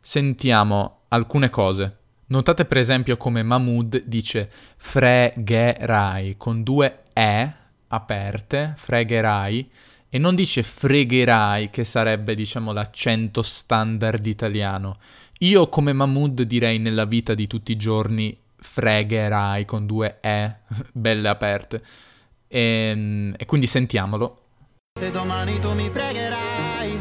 Sentiamo 0.00 1.02
alcune 1.08 1.50
cose. 1.50 1.96
Notate 2.28 2.64
per 2.64 2.78
esempio 2.78 3.18
come 3.18 3.42
Mahmood 3.42 4.04
dice 4.06 4.50
fregherai 4.76 6.36
con 6.38 6.62
due 6.62 7.02
E 7.12 7.52
aperte, 7.88 8.72
fregherai, 8.76 9.70
e 10.08 10.18
non 10.18 10.34
dice 10.34 10.62
fregherai, 10.62 11.68
che 11.70 11.84
sarebbe, 11.84 12.34
diciamo, 12.34 12.72
l'accento 12.72 13.42
standard 13.42 14.24
italiano. 14.24 14.98
Io 15.40 15.68
come 15.68 15.92
Mahmood 15.92 16.42
direi 16.42 16.78
nella 16.78 17.04
vita 17.04 17.34
di 17.34 17.46
tutti 17.46 17.72
i 17.72 17.76
giorni 17.76 18.36
fregherai 18.56 19.64
con 19.64 19.86
due 19.86 20.18
E 20.20 20.54
belle 20.92 21.28
aperte. 21.28 21.82
E, 22.52 22.60
ehm, 22.60 23.34
e 23.36 23.46
quindi 23.46 23.68
sentiamolo. 23.68 24.38
Se 24.98 25.10
domani 25.12 25.60
tu 25.60 25.72
mi 25.72 25.88
fregherai. 25.88 27.00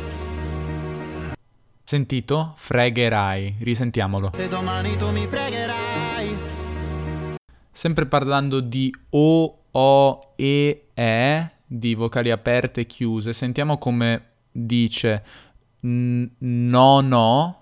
Sentito? 1.83 2.53
Fregherai. 2.55 3.55
Risentiamolo. 3.59 4.29
Se 4.33 4.47
domani 4.47 4.95
tu 4.95 5.09
mi 5.09 5.25
fregherai. 5.25 6.37
Sempre 7.71 8.05
parlando 8.05 8.59
di 8.59 8.93
O, 9.09 9.57
O, 9.71 10.33
E, 10.35 10.89
E 10.93 11.51
di 11.65 11.95
vocali 11.95 12.29
aperte 12.29 12.81
e 12.81 12.85
chiuse, 12.85 13.31
sentiamo 13.31 13.77
come 13.77 14.25
dice 14.51 15.23
no 15.81 17.01
no 17.01 17.59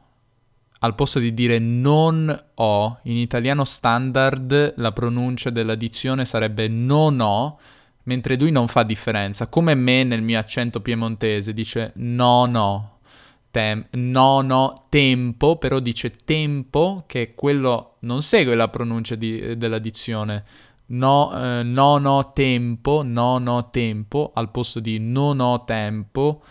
al 0.79 0.95
posto 0.95 1.19
di 1.19 1.33
dire 1.33 1.59
non 1.59 2.45
ho, 2.55 2.99
in 3.03 3.17
italiano 3.17 3.63
standard 3.63 4.73
la 4.77 4.91
pronuncia 4.91 5.49
della 5.49 5.75
dizione 5.75 6.23
sarebbe 6.23 6.67
non 6.67 7.19
ho, 7.19 7.59
mentre 8.07 8.37
lui 8.37 8.51
non 8.51 8.67
fa 8.67 8.83
differenza, 8.83 9.47
come 9.47 9.75
me 9.75 10.03
nel 10.03 10.21
mio 10.21 10.39
accento 10.39 10.81
piemontese 10.81 11.53
dice 11.53 11.91
no 11.95 12.45
no, 12.45 12.99
tem- 13.51 13.85
no 13.91 14.41
no, 14.41 14.85
tempo, 14.89 15.57
però 15.57 15.79
dice 15.79 16.15
tempo 16.25 17.03
che 17.05 17.33
quello 17.35 17.97
non 17.99 18.21
segue 18.21 18.55
la 18.55 18.69
pronuncia 18.69 19.15
di- 19.15 19.57
della 19.57 19.79
dizione 19.79 20.43
no, 20.87 21.31
eh, 21.33 21.63
non 21.63 22.05
ho 22.05 22.31
tempo, 22.31 23.01
non 23.03 23.47
ho 23.47 23.69
tempo, 23.69 24.31
al 24.33 24.51
posto 24.51 24.79
di 24.79 24.99
non 24.99 25.39
ho 25.39 25.63
tempo, 25.65 26.41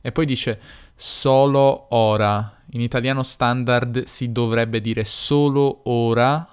e 0.00 0.12
poi 0.12 0.26
dice 0.26 0.60
solo 0.94 1.88
ora. 1.90 2.60
In 2.70 2.80
italiano 2.80 3.22
standard 3.22 4.04
si 4.04 4.32
dovrebbe 4.32 4.80
dire 4.80 5.04
solo 5.04 5.82
ora, 5.84 6.46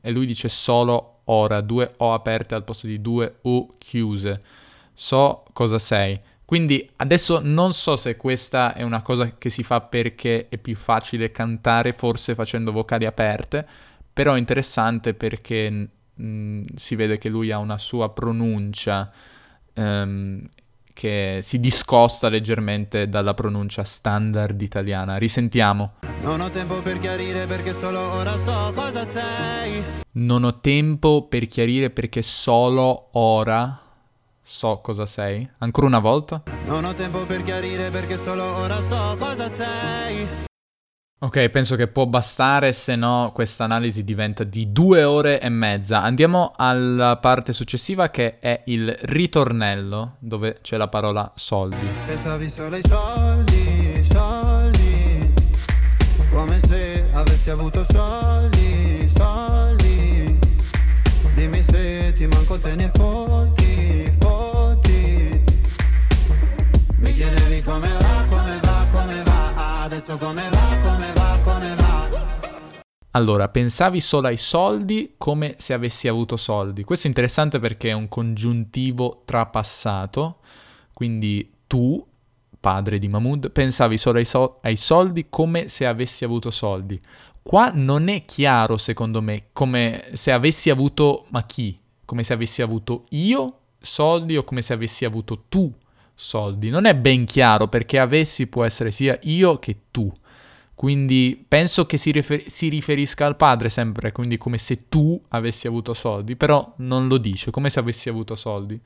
e 0.00 0.10
lui 0.10 0.24
dice 0.24 0.48
solo 0.48 0.94
ora, 0.94 1.15
due 1.62 1.94
O 1.98 2.12
aperte 2.12 2.54
al 2.54 2.64
posto 2.64 2.86
di 2.86 3.00
due 3.00 3.36
U 3.42 3.68
chiuse. 3.78 4.40
So 4.94 5.44
cosa 5.52 5.78
sei. 5.78 6.18
Quindi 6.44 6.88
adesso 6.96 7.40
non 7.42 7.72
so 7.72 7.96
se 7.96 8.16
questa 8.16 8.72
è 8.72 8.82
una 8.82 9.02
cosa 9.02 9.34
che 9.36 9.50
si 9.50 9.64
fa 9.64 9.80
perché 9.80 10.48
è 10.48 10.58
più 10.58 10.76
facile 10.76 11.32
cantare, 11.32 11.92
forse 11.92 12.36
facendo 12.36 12.70
vocali 12.70 13.04
aperte, 13.04 13.66
però 14.12 14.34
è 14.34 14.38
interessante 14.38 15.12
perché 15.12 15.68
mh, 15.68 15.88
mm, 16.22 16.62
si 16.76 16.94
vede 16.94 17.18
che 17.18 17.28
lui 17.28 17.50
ha 17.50 17.58
una 17.58 17.78
sua 17.78 18.10
pronuncia 18.12 19.12
um, 19.74 20.40
che 20.96 21.40
si 21.42 21.60
discosta 21.60 22.30
leggermente 22.30 23.06
dalla 23.06 23.34
pronuncia 23.34 23.84
standard 23.84 24.58
italiana. 24.62 25.18
Risentiamo. 25.18 25.96
Non 26.22 26.40
ho 26.40 26.48
tempo 26.48 26.80
per 26.80 26.98
chiarire 26.98 27.46
perché 27.46 27.74
solo 27.74 28.00
ora 28.00 28.30
so 28.30 28.72
cosa 28.74 29.04
sei. 29.04 29.84
Non 30.12 30.44
ho 30.44 30.58
tempo 30.60 31.26
per 31.28 31.46
chiarire 31.48 31.90
perché 31.90 32.22
solo 32.22 33.10
ora 33.12 33.78
so 34.40 34.80
cosa 34.82 35.04
sei. 35.04 35.46
Ancora 35.58 35.86
una 35.86 35.98
volta. 35.98 36.44
Non 36.64 36.86
ho 36.86 36.94
tempo 36.94 37.26
per 37.26 37.42
chiarire 37.42 37.90
perché 37.90 38.16
solo 38.16 38.42
ora 38.56 38.80
so 38.80 39.16
cosa 39.18 39.48
sei. 39.50 40.45
Ok, 41.18 41.48
penso 41.48 41.76
che 41.76 41.88
può 41.88 42.04
bastare, 42.04 42.74
se 42.74 42.94
no 42.94 43.30
questa 43.34 43.64
analisi 43.64 44.04
diventa 44.04 44.44
di 44.44 44.70
due 44.70 45.02
ore 45.02 45.40
e 45.40 45.48
mezza. 45.48 46.02
Andiamo 46.02 46.52
alla 46.54 47.16
parte 47.16 47.54
successiva 47.54 48.10
che 48.10 48.38
è 48.38 48.64
il 48.66 48.94
ritornello, 49.00 50.16
dove 50.18 50.58
c'è 50.60 50.76
la 50.76 50.88
parola 50.88 51.32
soldi. 51.34 51.86
Pensavi 52.06 52.48
solo 52.50 52.74
ai 52.74 52.82
soldi, 52.86 54.06
soldi 54.12 55.32
Come 56.30 56.58
se 56.58 57.08
avessi 57.12 57.48
avuto 57.48 57.82
soldi, 57.90 59.10
soldi 59.16 60.38
Dimmi 61.34 61.62
se 61.62 62.12
ti 62.12 62.26
manco 62.26 62.58
te 62.58 62.74
ne 62.74 62.90
fotti, 62.92 64.12
fotti 64.20 65.44
Mi 66.98 67.12
chiedevi 67.14 67.62
come 67.62 67.88
va, 67.88 68.24
come 68.28 68.60
va, 68.60 68.86
come 68.90 69.22
va 69.22 69.82
Adesso 69.84 70.16
come 70.18 70.42
va, 70.50 70.55
Allora, 73.16 73.48
pensavi 73.48 73.98
solo 74.02 74.26
ai 74.26 74.36
soldi 74.36 75.14
come 75.16 75.54
se 75.56 75.72
avessi 75.72 76.06
avuto 76.06 76.36
soldi. 76.36 76.84
Questo 76.84 77.06
è 77.06 77.08
interessante 77.08 77.58
perché 77.58 77.88
è 77.88 77.94
un 77.94 78.10
congiuntivo 78.10 79.22
trapassato, 79.24 80.40
quindi 80.92 81.50
tu, 81.66 82.06
padre 82.60 82.98
di 82.98 83.08
Mahmood, 83.08 83.52
pensavi 83.52 83.96
solo 83.96 84.18
ai, 84.18 84.26
so- 84.26 84.58
ai 84.60 84.76
soldi 84.76 85.28
come 85.30 85.68
se 85.68 85.86
avessi 85.86 86.26
avuto 86.26 86.50
soldi. 86.50 87.00
Qua 87.42 87.70
non 87.72 88.08
è 88.08 88.26
chiaro, 88.26 88.76
secondo 88.76 89.22
me, 89.22 89.46
come 89.54 90.10
se 90.12 90.30
avessi 90.30 90.68
avuto, 90.68 91.24
ma 91.30 91.46
chi? 91.46 91.74
Come 92.04 92.22
se 92.22 92.34
avessi 92.34 92.60
avuto 92.60 93.06
io 93.10 93.60
soldi 93.80 94.36
o 94.36 94.44
come 94.44 94.60
se 94.60 94.74
avessi 94.74 95.06
avuto 95.06 95.44
tu 95.48 95.72
soldi. 96.14 96.68
Non 96.68 96.84
è 96.84 96.94
ben 96.94 97.24
chiaro 97.24 97.68
perché 97.68 97.98
avessi 97.98 98.46
può 98.46 98.62
essere 98.62 98.90
sia 98.90 99.18
io 99.22 99.58
che 99.58 99.76
tu. 99.90 100.12
Quindi 100.76 101.42
penso 101.48 101.86
che 101.86 101.96
si, 101.96 102.10
rifer- 102.10 102.48
si 102.48 102.68
riferisca 102.68 103.24
al 103.24 103.36
padre 103.36 103.70
sempre, 103.70 104.12
quindi 104.12 104.36
come 104.36 104.58
se 104.58 104.90
tu 104.90 105.18
avessi 105.28 105.66
avuto 105.66 105.94
soldi, 105.94 106.36
però 106.36 106.74
non 106.76 107.08
lo 107.08 107.16
dice, 107.16 107.50
come 107.50 107.70
se 107.70 107.78
avessi 107.78 108.10
avuto 108.10 108.36
soldi. 108.36 108.78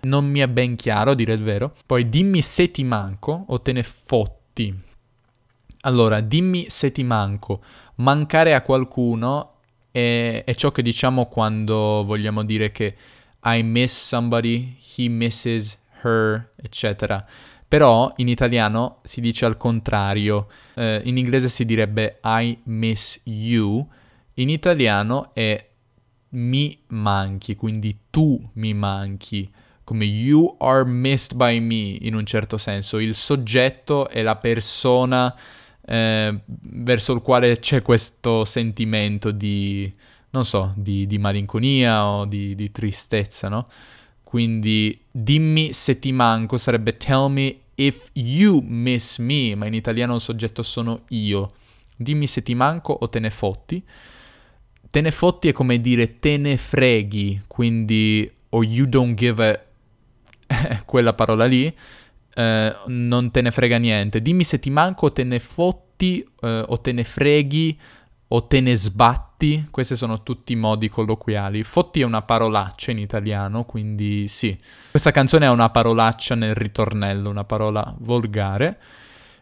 Non 0.00 0.26
mi 0.26 0.40
è 0.40 0.48
ben 0.48 0.74
chiaro, 0.74 1.12
a 1.12 1.14
dire 1.14 1.34
il 1.34 1.42
vero. 1.44 1.76
Poi 1.86 2.08
dimmi 2.08 2.42
se 2.42 2.72
ti 2.72 2.82
manco 2.82 3.44
o 3.46 3.60
te 3.60 3.70
ne 3.70 3.84
fotti. 3.84 4.76
Allora, 5.82 6.20
dimmi 6.20 6.66
se 6.68 6.90
ti 6.90 7.04
manco. 7.04 7.62
Mancare 7.96 8.52
a 8.54 8.62
qualcuno 8.62 9.58
è, 9.92 10.42
è 10.44 10.54
ciò 10.56 10.72
che 10.72 10.82
diciamo 10.82 11.26
quando 11.26 12.02
vogliamo 12.04 12.42
dire 12.42 12.72
che 12.72 12.96
I 13.44 13.62
miss 13.62 14.06
somebody, 14.06 14.76
he 14.96 15.08
misses 15.08 15.78
her, 16.02 16.50
eccetera. 16.56 17.24
Però 17.68 18.12
in 18.16 18.28
italiano 18.28 19.00
si 19.02 19.20
dice 19.20 19.44
al 19.44 19.58
contrario. 19.58 20.48
Eh, 20.74 21.02
in 21.04 21.18
inglese 21.18 21.50
si 21.50 21.66
direbbe 21.66 22.18
I 22.24 22.58
miss 22.64 23.20
you. 23.24 23.86
In 24.34 24.48
italiano 24.48 25.34
è 25.34 25.68
mi 26.30 26.78
manchi, 26.88 27.56
quindi 27.56 27.96
tu 28.10 28.38
mi 28.54 28.74
manchi, 28.74 29.50
come 29.84 30.04
you 30.04 30.56
are 30.58 30.84
missed 30.84 31.34
by 31.34 31.58
me 31.60 31.96
in 32.00 32.14
un 32.14 32.24
certo 32.26 32.58
senso. 32.58 32.98
Il 32.98 33.14
soggetto 33.14 34.08
è 34.08 34.22
la 34.22 34.36
persona 34.36 35.34
eh, 35.84 36.40
verso 36.46 37.12
il 37.14 37.22
quale 37.22 37.58
c'è 37.58 37.80
questo 37.82 38.44
sentimento 38.44 39.30
di, 39.30 39.90
non 40.30 40.44
so, 40.44 40.72
di, 40.76 41.06
di 41.06 41.18
malinconia 41.18 42.04
o 42.06 42.24
di, 42.26 42.54
di 42.54 42.70
tristezza, 42.70 43.48
no? 43.48 43.64
Quindi 44.28 45.00
dimmi 45.10 45.72
se 45.72 45.98
ti 45.98 46.12
manco 46.12 46.58
sarebbe 46.58 46.98
tell 46.98 47.30
me 47.30 47.60
if 47.76 48.10
you 48.12 48.60
miss 48.60 49.16
me, 49.16 49.54
ma 49.54 49.64
in 49.64 49.72
italiano 49.72 50.16
il 50.16 50.20
soggetto 50.20 50.62
sono 50.62 51.04
io. 51.08 51.52
Dimmi 51.96 52.26
se 52.26 52.42
ti 52.42 52.54
manco 52.54 52.92
o 52.92 53.08
te 53.08 53.20
ne 53.20 53.30
fotti. 53.30 53.82
Te 54.90 55.00
ne 55.00 55.10
fotti 55.12 55.48
è 55.48 55.52
come 55.52 55.80
dire 55.80 56.18
te 56.18 56.36
ne 56.36 56.58
freghi, 56.58 57.40
quindi 57.46 58.30
o 58.50 58.62
you 58.62 58.84
don't 58.86 59.14
give 59.14 59.42
a 60.46 60.82
quella 60.84 61.14
parola 61.14 61.46
lì, 61.46 61.74
eh, 62.34 62.76
non 62.84 63.30
te 63.30 63.40
ne 63.40 63.50
frega 63.50 63.78
niente. 63.78 64.20
Dimmi 64.20 64.44
se 64.44 64.58
ti 64.58 64.68
manco 64.68 65.06
o 65.06 65.12
te 65.12 65.24
ne 65.24 65.40
fotti 65.40 66.22
eh, 66.42 66.64
o 66.66 66.78
te 66.82 66.92
ne 66.92 67.04
freghi 67.04 67.80
o 68.28 68.46
te 68.46 68.60
ne 68.60 68.76
sbatti, 68.76 69.27
questi 69.70 69.94
sono 69.94 70.24
tutti 70.24 70.56
modi 70.56 70.88
colloquiali. 70.88 71.62
Fotti 71.62 72.00
è 72.00 72.04
una 72.04 72.22
parolaccia 72.22 72.90
in 72.90 72.98
italiano, 72.98 73.64
quindi 73.64 74.26
sì. 74.26 74.58
Questa 74.90 75.12
canzone 75.12 75.46
ha 75.46 75.52
una 75.52 75.70
parolaccia 75.70 76.34
nel 76.34 76.56
ritornello, 76.56 77.30
una 77.30 77.44
parola 77.44 77.94
volgare. 77.98 78.78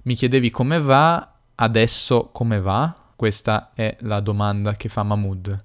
Mi 0.02 0.14
chiedevi 0.14 0.50
come 0.50 0.80
va, 0.80 1.32
adesso 1.54 2.28
come 2.30 2.60
va? 2.60 2.94
Questa 3.16 3.70
è 3.74 3.96
la 4.00 4.20
domanda 4.20 4.74
che 4.74 4.90
fa 4.90 5.02
Mahmood. 5.02 5.64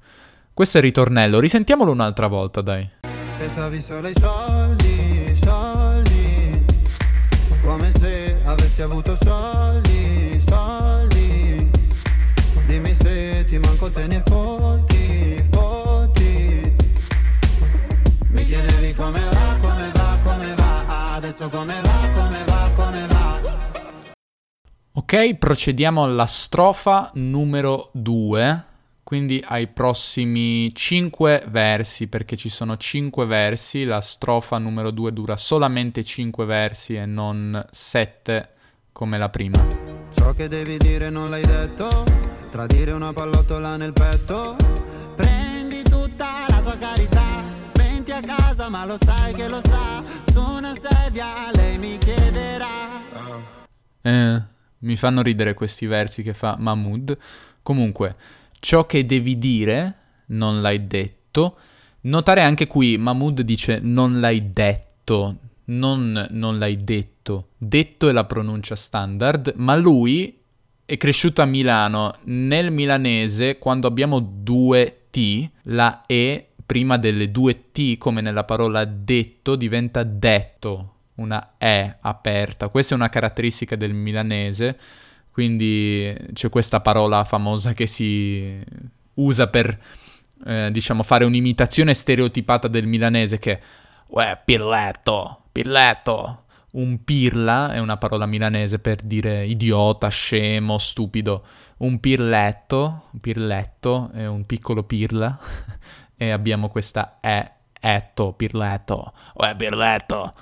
Questo 0.54 0.78
è 0.78 0.80
il 0.80 0.86
ritornello, 0.86 1.40
risentiamolo 1.42 1.92
un'altra 1.92 2.28
volta, 2.28 2.62
dai. 2.62 2.90
Pensavi 3.38 3.82
solo 3.82 4.08
ai 4.08 4.14
soldi, 4.18 5.36
soldi 5.44 6.66
Come 7.64 7.92
se 7.92 8.40
avessi 8.46 8.82
avuto 8.82 9.18
soldi 9.22 9.91
te 14.02 14.08
ne 14.08 14.22
fotti, 14.26 15.44
fotti. 15.52 16.74
Mi 18.30 18.44
chiedevi 18.44 18.94
come 18.96 19.20
va, 19.20 19.58
come 19.62 19.92
va, 19.94 20.18
come 20.24 20.56
va 20.56 21.16
Adesso 21.16 21.50
come 21.50 21.80
va, 21.82 22.10
come 22.16 22.44
va, 22.46 22.72
come 22.76 23.08
va. 23.08 23.40
Ok, 24.94 25.36
procediamo 25.36 26.04
alla 26.04 26.26
strofa 26.26 27.12
numero 27.14 27.90
2, 27.94 28.64
quindi 29.04 29.44
ai 29.46 29.68
prossimi 29.68 30.74
5 30.74 31.46
versi, 31.50 32.08
perché 32.08 32.36
ci 32.36 32.50
sono 32.50 32.78
5 32.78 33.26
versi, 33.26 33.84
la 33.84 34.02
strofa 34.02 34.58
numero 34.58 34.90
2 34.90 35.14
dura 35.14 35.38
solamente 35.38 36.04
5 36.04 36.46
versi 36.46 36.96
e 36.96 37.06
non 37.06 37.64
7 37.70 38.50
come 38.92 39.18
la 39.18 39.30
prima. 39.30 39.58
Ciò 40.14 40.34
che 40.34 40.48
devi 40.48 40.78
dire 40.78 41.10
non 41.10 41.30
l'hai 41.30 41.46
detto 41.46 42.04
Tradire 42.50 42.92
una 42.92 43.14
pallottola 43.14 43.78
nel 43.78 43.94
petto 43.94 44.58
Prendi 45.16 45.82
tutta 45.84 46.46
la 46.50 46.60
tua 46.60 46.78
carità 46.78 47.44
Menti 47.78 48.12
a 48.12 48.20
casa 48.22 48.70
ma 48.70 48.86
lo 48.86 48.98
sai 49.00 49.34
che 49.34 49.48
lo 49.48 49.62
sa 49.64 50.04
Su 50.32 50.42
una 50.42 50.74
sedia 50.76 51.26
lei 51.54 51.78
mi 51.78 51.98
chiederà 51.98 52.68
Eh, 54.02 54.42
mi 54.80 54.96
fanno 54.96 55.22
ridere 55.22 55.54
questi 55.54 55.86
versi 55.86 56.24
che 56.24 56.34
fa 56.34 56.56
Mahmood. 56.58 57.18
Comunque, 57.62 58.16
ciò 58.60 58.86
che 58.86 59.06
devi 59.06 59.38
dire 59.38 59.96
non 60.28 60.62
l'hai 60.62 60.88
detto. 60.88 61.58
Notare 62.02 62.42
anche 62.42 62.68
qui, 62.68 62.98
Mahmood 62.98 63.42
dice 63.42 63.80
non 63.82 64.20
l'hai 64.20 64.52
detto, 64.52 65.38
non 65.72 66.28
non 66.32 66.58
l'hai 66.58 66.84
detto. 66.84 67.50
Detto 67.58 68.10
è 68.10 68.12
la 68.12 68.26
pronuncia 68.26 68.76
standard, 68.76 69.54
ma 69.58 69.76
lui 69.76 70.40
è 70.86 70.98
cresciuto 70.98 71.42
a 71.42 71.46
Milano. 71.46 72.16
Nel 72.24 72.72
milanese, 72.72 73.58
quando 73.58 73.88
abbiamo 73.88 74.20
due 74.20 75.06
T, 75.10 75.50
la 75.64 76.02
E 76.06 76.48
prima 76.66 76.98
delle 76.98 77.32
due 77.32 77.72
T, 77.72 77.98
come 77.98 78.22
nella 78.22 78.44
parola 78.44 78.86
detto, 78.86 79.56
diventa 79.56 80.04
detto, 80.04 80.96
una 81.16 81.54
E 81.58 81.98
aperta. 82.02 82.70
Questa 82.70 82.94
è 82.94 82.98
una 82.98 83.10
caratteristica 83.10 83.76
del 83.76 83.94
milanese, 83.94 84.78
quindi 85.32 86.14
c'è 86.34 86.50
questa 86.50 86.82
parola 86.82 87.24
famosa 87.24 87.74
che 87.74 87.88
si 87.88 88.62
usa 89.16 89.48
per, 89.48 89.80
eh, 90.46 90.70
diciamo, 90.72 91.04
fare 91.04 91.24
un'imitazione 91.26 91.94
stereotipata 91.94 92.68
del 92.68 92.88
milanese 92.88 93.40
che 93.40 93.60
è 94.14 94.40
pirletto, 94.44 95.41
pirletto. 95.52 96.44
Un 96.72 97.04
pirla 97.04 97.74
è 97.74 97.80
una 97.80 97.98
parola 97.98 98.26
milanese 98.26 98.80
per 98.80 99.02
dire 99.02 99.46
idiota, 99.46 100.08
scemo, 100.08 100.78
stupido. 100.78 101.46
Un 101.78 102.00
pirletto, 102.00 103.04
un 103.12 103.20
pirletto 103.20 104.10
è 104.14 104.26
un 104.28 104.46
piccolo 104.46 104.84
pirla 104.84 105.38
e 106.16 106.30
abbiamo 106.30 106.70
questa 106.70 107.20
e, 107.20 107.52
etto, 107.80 108.34
pirletto. 108.34 109.14
Uè, 109.34 109.56
pirletto. 109.56 110.34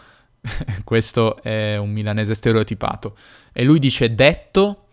Questo 0.84 1.42
è 1.42 1.78
un 1.78 1.90
milanese 1.90 2.36
stereotipato. 2.36 3.18
E 3.52 3.64
lui 3.64 3.80
dice 3.80 4.14
detto 4.14 4.86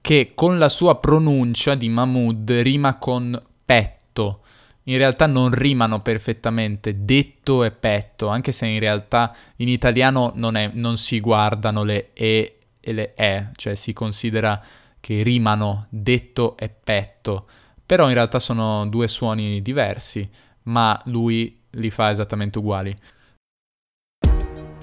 che 0.00 0.32
con 0.34 0.58
la 0.58 0.68
sua 0.68 1.00
pronuncia 1.00 1.74
di 1.74 1.88
Mahmood 1.88 2.50
rima 2.50 2.96
con 2.96 3.42
petto. 3.64 4.42
In 4.88 4.98
realtà 4.98 5.26
non 5.26 5.50
rimano 5.50 6.00
perfettamente 6.00 7.04
detto 7.04 7.64
e 7.64 7.70
petto, 7.70 8.28
anche 8.28 8.52
se 8.52 8.66
in 8.66 8.78
realtà 8.78 9.34
in 9.56 9.68
italiano 9.68 10.32
non, 10.34 10.56
è- 10.56 10.70
non 10.72 10.96
si 10.96 11.20
guardano 11.20 11.82
le 11.82 12.12
e 12.12 12.56
e 12.86 12.92
le 12.92 13.14
e, 13.14 13.48
cioè 13.56 13.74
si 13.74 13.92
considera 13.92 14.62
che 15.00 15.24
rimano 15.24 15.86
detto 15.88 16.56
e 16.56 16.68
petto. 16.68 17.48
Però 17.84 18.06
in 18.06 18.14
realtà 18.14 18.38
sono 18.38 18.86
due 18.86 19.08
suoni 19.08 19.60
diversi, 19.60 20.28
ma 20.64 21.00
lui 21.06 21.62
li 21.70 21.90
fa 21.90 22.10
esattamente 22.10 22.58
uguali. 22.58 22.96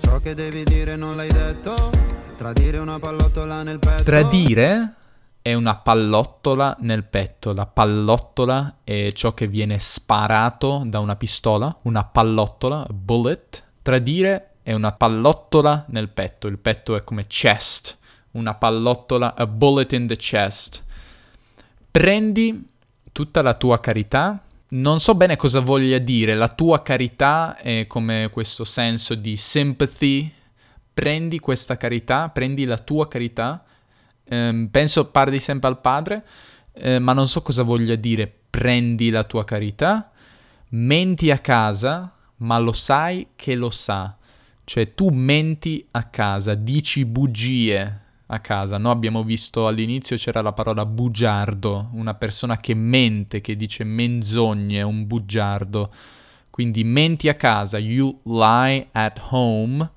Ciò 0.01 0.19
che 0.19 0.33
devi 0.35 0.65
dire 0.65 0.97
non 0.97 1.15
l'hai 1.15 1.31
detto 1.31 1.91
Tradire 2.35 2.77
una 2.77 2.99
pallottola 2.99 3.63
nel 3.63 3.79
petto 3.79 4.03
Tradire 4.03 4.95
è 5.43 5.53
una 5.53 5.75
pallottola 5.75 6.77
nel 6.79 7.03
petto. 7.03 7.53
La 7.53 7.65
pallottola 7.65 8.77
è 8.85 9.11
ciò 9.13 9.33
che 9.33 9.45
viene 9.47 9.77
sparato 9.77 10.83
da 10.85 10.99
una 10.99 11.17
pistola, 11.17 11.77
una 11.81 12.05
pallottola, 12.05 12.87
bullet. 12.89 13.61
Tradire 13.81 14.51
è 14.63 14.71
una 14.71 14.93
pallottola 14.93 15.83
nel 15.89 16.07
petto, 16.07 16.47
il 16.47 16.57
petto 16.57 16.95
è 16.95 17.03
come 17.03 17.27
chest, 17.27 17.97
una 18.31 18.55
pallottola, 18.55 19.35
a 19.35 19.45
bullet 19.45 19.91
in 19.91 20.07
the 20.07 20.15
chest. 20.15 20.81
Prendi 21.91 22.69
tutta 23.11 23.41
la 23.41 23.53
tua 23.53 23.81
carità, 23.81 24.41
non 24.69 25.01
so 25.01 25.13
bene 25.13 25.35
cosa 25.35 25.59
voglia 25.59 25.97
dire, 25.97 26.35
la 26.35 26.47
tua 26.47 26.81
carità 26.81 27.57
è 27.57 27.85
come 27.85 28.29
questo 28.31 28.63
senso 28.63 29.13
di 29.13 29.35
sympathy, 29.35 30.33
prendi 30.93 31.39
questa 31.39 31.75
carità, 31.75 32.29
prendi 32.29 32.63
la 32.63 32.77
tua 32.77 33.09
carità, 33.09 33.65
eh, 34.25 34.67
penso 34.69 35.05
parli 35.05 35.39
sempre 35.39 35.69
al 35.69 35.81
padre, 35.81 36.25
eh, 36.73 36.99
ma 36.99 37.13
non 37.13 37.27
so 37.27 37.41
cosa 37.41 37.63
voglia 37.63 37.95
dire 37.95 38.31
prendi 38.49 39.09
la 39.09 39.23
tua 39.23 39.43
carità, 39.43 40.11
menti 40.69 41.31
a 41.31 41.39
casa, 41.39 42.13
ma 42.37 42.57
lo 42.57 42.73
sai 42.73 43.29
che 43.35 43.55
lo 43.55 43.69
sa. 43.69 44.15
Cioè 44.63 44.93
tu 44.93 45.09
menti 45.09 45.85
a 45.91 46.03
casa, 46.05 46.53
dici 46.53 47.05
bugie 47.05 48.01
a 48.27 48.39
casa. 48.39 48.77
Noi 48.77 48.91
abbiamo 48.91 49.23
visto 49.23 49.67
all'inizio 49.67 50.15
c'era 50.15 50.41
la 50.41 50.53
parola 50.53 50.85
bugiardo, 50.85 51.89
una 51.93 52.13
persona 52.13 52.57
che 52.57 52.73
mente, 52.73 53.41
che 53.41 53.55
dice 53.55 53.83
menzogne, 53.83 54.81
un 54.81 55.05
bugiardo. 55.05 55.93
Quindi 56.49 56.83
menti 56.83 57.29
a 57.29 57.35
casa, 57.35 57.77
you 57.77 58.21
lie 58.25 58.87
at 58.91 59.19
home, 59.29 59.91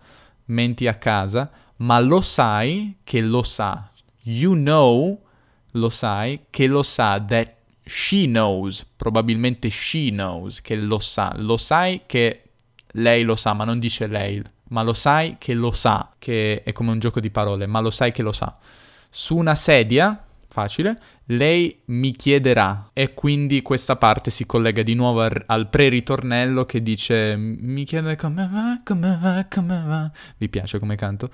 menti 0.47 0.87
a 0.87 0.95
casa, 0.95 1.51
ma 1.77 2.01
lo 2.01 2.21
sai 2.21 2.97
che 3.05 3.21
lo 3.21 3.43
sa. 3.43 3.91
You 4.29 4.55
know, 4.55 5.21
lo 5.71 5.89
sai, 5.89 6.47
che 6.51 6.67
lo 6.67 6.83
sa, 6.83 7.21
that 7.21 7.55
she 7.85 8.27
knows, 8.27 8.85
probabilmente 8.85 9.71
she 9.71 10.11
knows, 10.11 10.61
che 10.61 10.75
lo 10.75 10.99
sa. 10.99 11.33
Lo 11.37 11.57
sai 11.57 12.03
che 12.07 12.43
lei 12.95 13.23
lo 13.23 13.37
sa, 13.37 13.53
ma 13.53 13.63
non 13.63 13.79
dice 13.79 14.09
lei, 14.09 14.43
ma 14.71 14.83
lo 14.83 14.95
sai 14.95 15.37
che 15.39 15.55
lo 15.55 15.71
sa, 15.71 16.13
che 16.19 16.65
è 16.65 16.73
come 16.73 16.91
un 16.91 16.99
gioco 16.99 17.21
di 17.21 17.31
parole, 17.31 17.67
ma 17.67 17.79
lo 17.79 17.91
sai 17.91 18.11
che 18.11 18.23
lo 18.23 18.33
sa. 18.33 18.57
Su 19.09 19.37
una 19.37 19.55
sedia, 19.55 20.26
facile, 20.57 20.99
lei 21.27 21.83
mi 21.87 22.13
chiederà 22.13 22.89
e 22.95 23.13
quindi 23.13 23.61
questa 23.61 23.97
parte 23.97 24.31
si 24.31 24.47
collega 24.47 24.83
di 24.83 24.95
nuovo 24.95 25.21
al, 25.21 25.43
al 25.45 25.69
pre-ritornello 25.69 26.65
che 26.65 26.83
dice 26.83 27.37
mi 27.37 27.85
chiede 27.85 28.17
come 28.17 28.49
va, 28.51 28.81
come 28.83 29.19
va, 29.21 29.45
come 29.51 29.83
va. 29.87 30.11
Vi 30.39 30.49
piace 30.49 30.79
come 30.79 30.97
canto? 30.97 31.29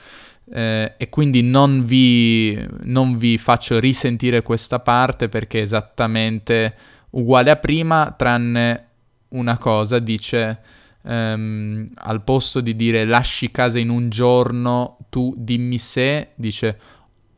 Eh, 0.53 0.95
e 0.97 1.09
quindi 1.09 1.41
non 1.43 1.85
vi, 1.85 2.59
non 2.83 3.17
vi 3.17 3.39
faccio 3.39 3.79
risentire 3.79 4.43
questa 4.43 4.81
parte 4.81 5.29
perché 5.29 5.61
è 5.61 5.63
esattamente 5.63 6.75
uguale 7.11 7.53
a 7.53 7.57
prima, 7.57 8.13
tranne 8.19 8.89
una 9.29 9.57
cosa, 9.57 10.01
dice 10.01 10.59
um, 11.03 11.89
al 11.95 12.23
posto 12.25 12.61
di 12.61 12.75
dire 12.75 13.05
lasci 13.05 13.53
casa 13.53 13.79
in 13.79 13.89
un 13.89 14.11
giorno, 14.11 14.99
tu 15.11 15.33
dimmi 15.37 15.79
se, 15.79 16.31
dice 16.35 16.79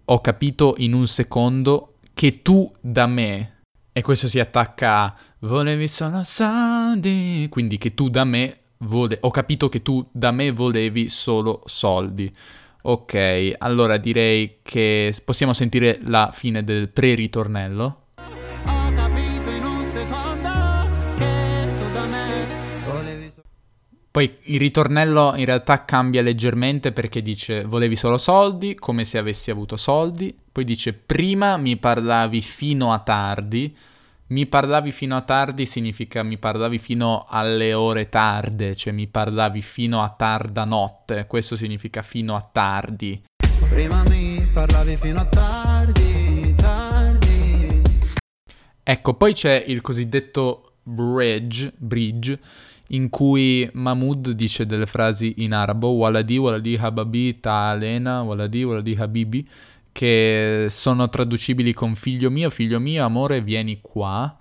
ho 0.07 0.21
capito 0.21 0.75
in 0.79 0.93
un 0.93 1.07
secondo 1.07 1.95
che 2.13 2.43
tu 2.43 2.71
da 2.81 3.07
me, 3.07 3.63
e 3.93 4.03
questo 4.03 4.29
si 4.29 4.39
attacca 4.39 5.05
a 5.05 5.15
volevi 5.41 5.89
solo 5.89 6.23
soldi, 6.25 7.47
quindi 7.51 7.79
che 7.79 7.95
tu 7.95 8.09
da 8.09 8.25
me, 8.25 8.59
vole- 8.79 9.19
ho 9.21 9.31
capito 9.31 9.69
che 9.69 9.83
tu 9.83 10.07
da 10.13 10.31
me 10.31 10.51
volevi 10.51 11.09
solo 11.09 11.63
soldi. 11.67 12.35
Ok, 12.83 13.55
allora 13.59 13.97
direi 13.97 14.59
che 14.63 15.15
possiamo 15.25 15.55
sentire 15.55 16.01
la 16.05 16.31
fine 16.33 16.63
del 16.65 16.91
pre-ritornello. 16.91 18.04
Poi 24.15 24.33
il 24.43 24.61
ritornello 24.61 25.35
in 25.35 25.45
realtà 25.45 25.85
cambia 25.85 26.23
leggermente 26.23 26.93
perché 26.93 27.21
dice 27.21 27.65
volevi 27.65 27.97
solo 27.97 28.17
soldi, 28.17 28.77
come 28.77 29.05
se 29.05 29.19
avessi 29.19 29.51
avuto 29.51 29.77
soldi. 29.77 30.33
Poi 30.53 30.63
dice 30.63 30.93
prima 30.93 31.57
mi 31.57 31.77
parlavi 31.77 32.41
fino 32.41 32.93
a 32.93 33.01
tardi. 33.01 33.77
Mi 34.29 34.47
parlavi 34.47 34.93
fino 34.93 35.17
a 35.17 35.23
tardi 35.23 35.67
significa 35.67 36.23
mi 36.23 36.39
parlavi 36.39 36.79
fino 36.79 37.27
alle 37.29 37.75
ore 37.75 38.09
tarde, 38.09 38.77
cioè 38.77 38.93
mi 38.93 39.09
parlavi 39.09 39.61
fino 39.63 40.01
a 40.01 40.11
tarda 40.11 40.63
notte. 40.65 41.27
Questo 41.27 41.57
significa 41.57 42.03
fino 42.03 42.37
a 42.37 42.49
tardi. 42.53 43.21
Prima 43.69 44.05
mi 44.05 44.47
parlavi 44.53 44.97
fino 44.97 45.19
a 45.19 45.25
tardi, 45.25 46.55
tardi. 46.55 47.83
Ecco, 48.81 49.15
poi 49.15 49.35
c'è 49.35 49.65
il 49.67 49.81
cosiddetto 49.81 50.75
bridge, 50.85 51.73
bridge 51.77 52.39
in 52.89 53.09
cui 53.09 53.69
Mahmoud 53.73 54.31
dice 54.31 54.67
delle 54.67 54.87
frasi 54.87 55.35
in 55.39 55.55
arabo, 55.55 55.89
Waladi, 55.89 56.37
Waladi 56.37 56.77
Hababi 56.77 57.41
Ta'alena, 57.41 58.23
Waladi, 58.23 58.63
Waladi 58.63 58.95
Habibi, 58.99 59.49
che 59.93 60.67
sono 60.69 61.09
traducibili 61.09 61.73
con 61.73 61.95
figlio 61.95 62.31
mio, 62.31 62.51
figlio 62.51 62.81
mio, 62.81 63.05
amore, 63.05 63.41
vieni 63.41 63.81
qua. 63.81 64.37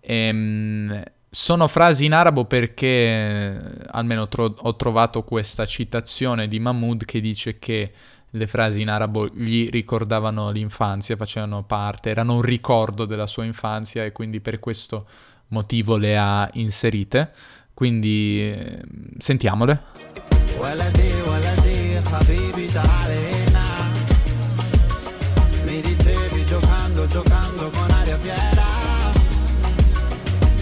Ehm, 0.00 1.02
sono 1.34 1.66
frasi 1.66 2.04
in 2.04 2.12
arabo 2.12 2.44
perché 2.44 3.86
almeno 3.86 4.28
tro- 4.28 4.54
ho 4.56 4.76
trovato 4.76 5.22
questa 5.22 5.64
citazione 5.64 6.46
di 6.46 6.60
Mahmoud 6.60 7.06
che 7.06 7.20
dice 7.20 7.58
che 7.58 7.92
le 8.34 8.46
frasi 8.46 8.82
in 8.82 8.88
arabo 8.88 9.28
gli 9.28 9.68
ricordavano 9.70 10.50
l'infanzia, 10.50 11.16
facevano 11.16 11.64
parte, 11.64 12.10
erano 12.10 12.34
un 12.34 12.42
ricordo 12.42 13.04
della 13.06 13.26
sua 13.26 13.44
infanzia 13.44 14.04
e 14.04 14.12
quindi 14.12 14.40
per 14.40 14.58
questo 14.58 15.06
motivo 15.48 15.96
le 15.96 16.18
ha 16.18 16.48
inserite. 16.54 17.32
Quindi 17.82 18.54
sentiamole. 19.18 19.82
Mi 25.64 25.80
dicevi 25.80 26.44
giocando, 26.44 27.08
giocando 27.08 27.70
con 27.70 27.90
aria 27.90 28.16
fiera. 28.18 28.62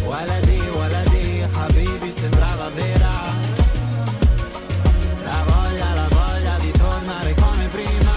Waladi, 0.03 0.61
waladi, 0.75 1.43
Habibi 1.53 2.11
sembrava 2.11 2.71
vera. 2.71 3.11
La 5.23 5.45
voglia, 5.45 5.93
la 5.93 6.09
voglia 6.09 6.59
di 6.59 6.71
tornare 6.71 7.35
come 7.35 7.67
prima. 7.67 8.13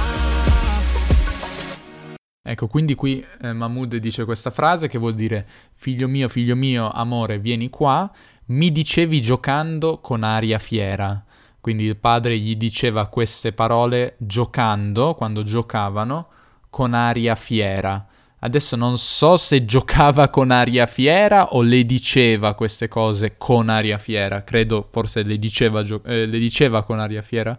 Ecco, 2.42 2.68
quindi 2.68 2.96
qui 2.96 3.22
eh, 3.42 3.52
Mahmood 3.52 3.98
dice 3.98 4.24
questa 4.24 4.50
frase 4.50 4.88
che 4.88 4.98
vuol 4.98 5.13
dire 5.13 5.46
figlio 5.76 6.08
mio, 6.08 6.30
figlio 6.30 6.56
mio, 6.56 6.89
amore, 6.89 7.38
vieni 7.38 7.70
qua 7.70 8.10
mi 8.47 8.71
dicevi 8.71 9.21
giocando 9.21 9.99
con 9.99 10.23
aria 10.23 10.60
fiera. 10.60 11.23
Quindi 11.62 11.86
il 11.86 11.95
padre 11.95 12.38
gli 12.38 12.56
diceva 12.58 13.08
queste 13.08 13.53
parole 13.53 14.15
giocando, 14.17 15.13
quando 15.13 15.43
giocavano, 15.43 16.27
con 16.69 16.93
aria 16.93 17.36
fiera. 17.36 18.06
Adesso 18.39 18.75
non 18.75 18.97
so 18.97 19.38
se 19.38 19.63
giocava 19.63 20.27
con 20.27 20.51
aria 20.51 20.86
fiera 20.86 21.53
o 21.53 21.62
le 21.62 21.86
diceva 21.86 22.56
queste 22.56 22.89
cose 22.89 23.36
con 23.38 23.69
aria 23.69 23.97
fiera. 23.97 24.43
Credo 24.43 24.86
forse 24.91 25.23
le 25.23 25.39
diceva, 25.39 25.84
gio- 25.84 26.03
eh, 26.03 26.25
le 26.25 26.38
diceva 26.38 26.84
con 26.84 26.99
aria 26.99 27.21
fiera. 27.21 27.58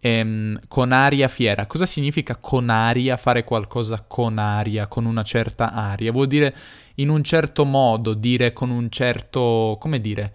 Ehm, 0.00 0.60
con 0.68 0.92
aria 0.92 1.28
fiera. 1.28 1.66
Cosa 1.66 1.86
significa 1.86 2.36
con 2.36 2.68
aria? 2.70 3.16
Fare 3.16 3.44
qualcosa 3.44 4.04
con 4.06 4.38
aria, 4.38 4.86
con 4.86 5.04
una 5.04 5.22
certa 5.22 5.72
aria. 5.72 6.12
Vuol 6.12 6.26
dire 6.26 6.54
in 6.96 7.08
un 7.08 7.22
certo 7.22 7.64
modo, 7.64 8.14
dire 8.14 8.52
con 8.52 8.70
un 8.70 8.88
certo... 8.90 9.76
come 9.80 10.00
dire? 10.00 10.32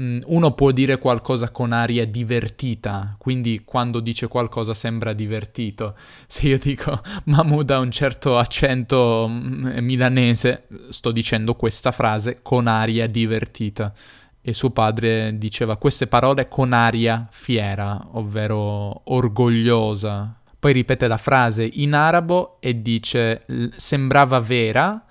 Mm, 0.00 0.20
uno 0.26 0.52
può 0.52 0.70
dire 0.70 0.98
qualcosa 0.98 1.50
con 1.50 1.72
aria 1.72 2.06
divertita, 2.06 3.16
quindi 3.18 3.62
quando 3.64 3.98
dice 3.98 4.28
qualcosa 4.28 4.72
sembra 4.72 5.12
divertito. 5.12 5.96
Se 6.28 6.46
io 6.46 6.58
dico 6.58 7.00
Mahmoud 7.24 7.70
ha 7.70 7.78
un 7.80 7.90
certo 7.90 8.38
accento 8.38 9.26
mm, 9.28 9.78
milanese, 9.78 10.68
sto 10.90 11.10
dicendo 11.10 11.54
questa 11.56 11.90
frase 11.90 12.40
con 12.42 12.68
aria 12.68 13.08
divertita. 13.08 13.92
E 14.40 14.52
suo 14.52 14.70
padre 14.70 15.36
diceva 15.36 15.76
queste 15.76 16.06
parole 16.06 16.48
con 16.48 16.72
aria 16.72 17.26
fiera, 17.30 18.00
ovvero 18.12 19.02
orgogliosa. 19.04 20.34
Poi 20.58 20.72
ripete 20.72 21.06
la 21.06 21.18
frase 21.18 21.68
in 21.70 21.94
arabo 21.94 22.56
e 22.60 22.82
dice 22.82 23.44
sembrava 23.76 24.40
vera, 24.40 25.04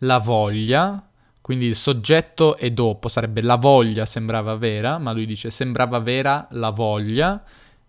la 0.00 0.18
voglia, 0.18 1.08
quindi 1.40 1.66
il 1.66 1.76
soggetto 1.76 2.56
è 2.56 2.70
dopo, 2.72 3.08
sarebbe 3.08 3.40
la 3.40 3.54
voglia 3.54 4.04
sembrava 4.04 4.56
vera, 4.56 4.98
ma 4.98 5.12
lui 5.12 5.26
dice 5.26 5.50
sembrava 5.50 6.00
vera 6.00 6.48
la 6.50 6.70
voglia 6.70 7.42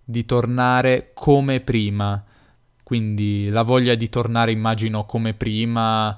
di 0.04 0.26
tornare 0.26 1.12
come 1.14 1.60
prima. 1.60 2.24
Quindi 2.84 3.50
la 3.50 3.64
voglia 3.64 3.96
di 3.96 4.10
tornare 4.10 4.52
immagino 4.52 5.06
come 5.06 5.34
prima 5.34 6.18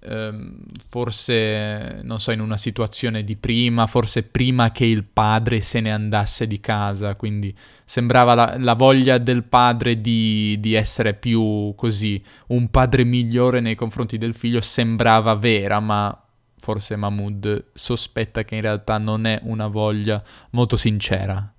forse, 0.00 2.00
non 2.02 2.20
so, 2.20 2.30
in 2.30 2.40
una 2.40 2.56
situazione 2.56 3.24
di 3.24 3.36
prima, 3.36 3.86
forse 3.86 4.22
prima 4.22 4.70
che 4.70 4.84
il 4.84 5.04
padre 5.04 5.60
se 5.60 5.80
ne 5.80 5.92
andasse 5.92 6.46
di 6.46 6.60
casa, 6.60 7.16
quindi 7.16 7.54
sembrava 7.84 8.34
la, 8.34 8.56
la 8.58 8.74
voglia 8.74 9.18
del 9.18 9.44
padre 9.44 10.00
di, 10.00 10.56
di, 10.60 10.74
essere 10.74 11.14
più 11.14 11.74
così, 11.76 12.22
un 12.48 12.70
padre 12.70 13.04
migliore 13.04 13.60
nei 13.60 13.74
confronti 13.74 14.18
del 14.18 14.34
figlio, 14.34 14.60
sembrava 14.60 15.34
vera, 15.34 15.80
ma 15.80 16.22
forse 16.56 16.96
Mahmood 16.96 17.66
sospetta 17.72 18.44
che 18.44 18.56
in 18.56 18.60
realtà 18.60 18.98
non 18.98 19.26
è 19.26 19.40
una 19.44 19.68
voglia 19.68 20.22
molto 20.50 20.76
sincera. 20.76 21.52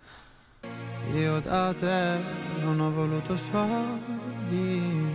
Io 1.15 1.39
da 1.39 1.73
te 1.73 2.17
non 2.61 2.79
ho 2.79 2.91
voluto 2.91 3.35
soldi 3.35 5.08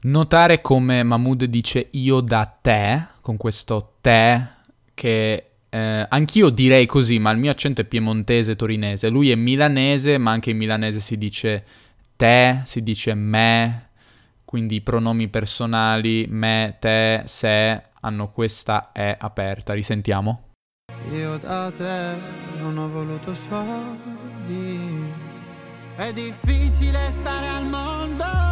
Notare 0.00 0.60
come 0.60 1.02
Mahmood 1.02 1.44
dice 1.46 1.88
io 1.90 2.20
da 2.20 2.44
te, 2.46 3.04
con 3.20 3.36
questo 3.36 3.94
te 4.00 4.46
che 4.94 5.50
eh, 5.68 6.06
anch'io 6.08 6.50
direi 6.50 6.86
così, 6.86 7.18
ma 7.18 7.32
il 7.32 7.38
mio 7.38 7.50
accento 7.50 7.80
è 7.80 7.84
piemontese 7.84 8.54
torinese. 8.54 9.08
Lui 9.08 9.32
è 9.32 9.34
milanese, 9.34 10.16
ma 10.18 10.30
anche 10.30 10.50
in 10.50 10.56
milanese 10.56 11.00
si 11.00 11.18
dice 11.18 11.64
te, 12.14 12.60
si 12.64 12.84
dice 12.84 13.14
me, 13.14 13.88
quindi 14.44 14.76
i 14.76 14.80
pronomi 14.82 15.26
personali 15.26 16.26
me, 16.28 16.76
te, 16.78 17.22
se 17.26 17.82
hanno 18.00 18.30
questa 18.30 18.92
E 18.92 19.16
aperta. 19.18 19.72
Risentiamo. 19.72 20.44
Io 21.12 21.38
da 21.38 21.72
te 21.76 22.14
non 22.60 22.78
ho 22.78 22.88
voluto 22.88 23.34
soldi. 23.34 25.12
È 25.96 26.12
difficile 26.12 27.10
stare 27.10 27.48
al 27.48 27.66
mondo 27.66 28.47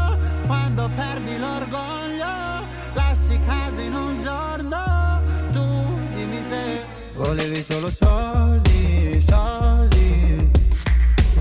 quando 0.46 0.88
perdi 0.94 1.38
l'orgoglio, 1.38 2.64
lasci 2.94 3.38
casa 3.46 3.80
in 3.82 3.94
un 3.94 4.18
giorno, 4.22 5.20
tu 5.52 5.98
dimmi 6.14 6.40
se 6.48 6.84
volevi 7.14 7.64
solo 7.68 7.90
soldi, 7.90 9.24
soldi, 9.28 10.50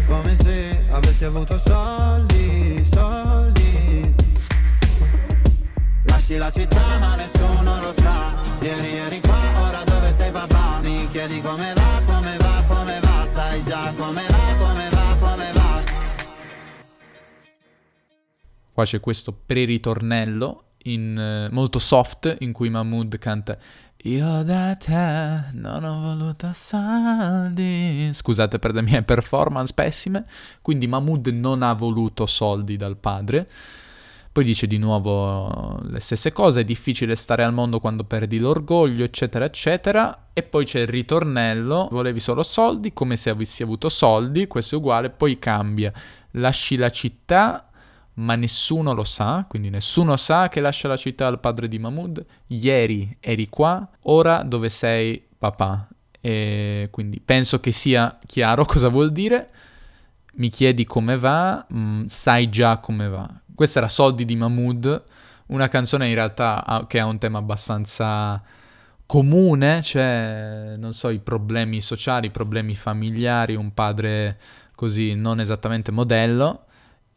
come 0.08 0.36
se 0.36 0.84
avessi 0.92 1.26
avuto 1.26 1.58
soldi, 1.58 2.88
soldi. 2.92 4.14
Lasci 6.06 6.38
la 6.38 6.52
città 6.52 6.98
ma 7.00 7.16
nessuno 7.16 7.82
lo 7.82 7.94
sa, 7.94 8.34
ieri 8.60 8.96
eri 8.98 9.22
qua, 9.22 9.40
ora 9.68 9.84
dove 9.84 10.14
sei 10.18 10.32
papà, 10.32 10.80
mi 10.82 11.08
chiedi 11.10 11.42
come 11.42 11.74
va, 11.74 12.02
come 12.06 12.38
va, 12.38 12.64
come 12.68 13.00
va, 13.00 13.28
sai 13.32 13.64
già 13.64 13.94
come 13.96 14.24
va, 14.28 14.45
Qua 18.76 18.84
c'è 18.84 19.00
questo 19.00 19.32
pre-ritornello 19.32 20.64
in, 20.84 21.18
eh, 21.18 21.48
molto 21.50 21.80
soft 21.80 22.36
in 22.40 22.52
cui 22.52 22.70
Mahmood 22.70 23.18
canta 23.20 23.58
Io 24.04 24.44
da 24.44 24.76
te 24.76 25.46
non 25.54 25.82
ho 25.86 26.02
voluto 26.02 26.52
soldi. 26.52 28.10
Scusate 28.12 28.60
per 28.60 28.74
le 28.74 28.82
mie 28.82 29.02
performance 29.02 29.72
pessime. 29.74 30.26
Quindi 30.62 30.88
Mahmood 30.88 31.28
non 31.28 31.64
ha 31.64 31.72
voluto 31.72 32.26
soldi 32.26 32.76
dal 32.76 32.98
padre. 32.98 33.50
Poi 34.30 34.44
dice 34.44 34.68
di 34.68 34.78
nuovo 34.78 35.80
le 35.84 36.02
stesse 36.02 36.34
cose, 36.34 36.60
è 36.60 36.64
difficile 36.66 37.16
stare 37.16 37.46
al 37.46 37.54
mondo 37.54 37.80
quando 37.80 38.04
perdi 38.04 38.40
l'orgoglio, 38.40 39.06
eccetera, 39.06 39.46
eccetera. 39.46 40.32
E 40.34 40.44
poi 40.44 40.66
c'è 40.66 40.82
il 40.82 40.88
ritornello, 40.88 41.88
volevi 41.90 42.20
solo 42.20 42.44
soldi, 42.44 42.92
come 42.92 43.16
se 43.16 43.30
avessi 43.30 43.64
avuto 43.64 43.88
soldi, 43.88 44.48
questo 44.48 44.76
è 44.76 44.78
uguale, 44.78 45.12
poi 45.12 45.40
cambia. 45.40 45.94
Lasci 46.32 46.76
la 46.76 46.90
città, 46.90 47.65
ma 48.16 48.36
nessuno 48.36 48.94
lo 48.94 49.04
sa, 49.04 49.46
quindi 49.48 49.70
nessuno 49.70 50.16
sa 50.16 50.48
che 50.48 50.62
lascia 50.62 50.88
la 50.88 50.98
città 50.98 51.28
al 51.28 51.40
padre 51.40 51.68
di 51.68 51.80
Mahmood. 51.80 52.26
Ieri 52.48 53.18
eri 53.20 53.50
qua, 53.50 53.88
ora 54.04 54.44
dove 54.44 54.70
sei 54.70 55.22
papà? 55.38 55.88
E 56.22 56.88
quindi 56.92 57.20
penso 57.20 57.60
che 57.60 57.72
sia 57.72 58.18
chiaro 58.26 58.64
cosa 58.66 58.90
vuol 58.90 59.12
dire. 59.12 59.50
Mi 60.36 60.50
chiedi 60.50 60.86
come 60.86 61.18
va, 61.18 61.66
mh, 61.68 61.78
mm, 61.78 62.06
sai 62.06 62.50
già 62.50 62.78
come 62.78 63.08
va. 63.08 63.30
Questa 63.54 63.80
era 63.80 63.88
Soldi 63.88 64.26
di 64.26 64.36
Mahmood, 64.36 65.04
una 65.48 65.68
canzone 65.70 66.08
in 66.08 66.14
realtà 66.14 66.86
che 66.88 67.00
ha 67.00 67.06
un 67.06 67.18
tema 67.18 67.38
abbastanza 67.38 68.42
comune, 69.06 69.82
cioè, 69.82 70.76
non 70.78 70.94
so, 70.94 71.10
i 71.10 71.20
problemi 71.20 71.80
sociali, 71.80 72.28
i 72.28 72.32
problemi 72.32 72.76
familiari, 72.76 73.56
un 73.56 73.74
padre 73.74 74.38
così 74.76 75.14
non 75.16 75.40
esattamente 75.40 75.92
modello 75.92 76.65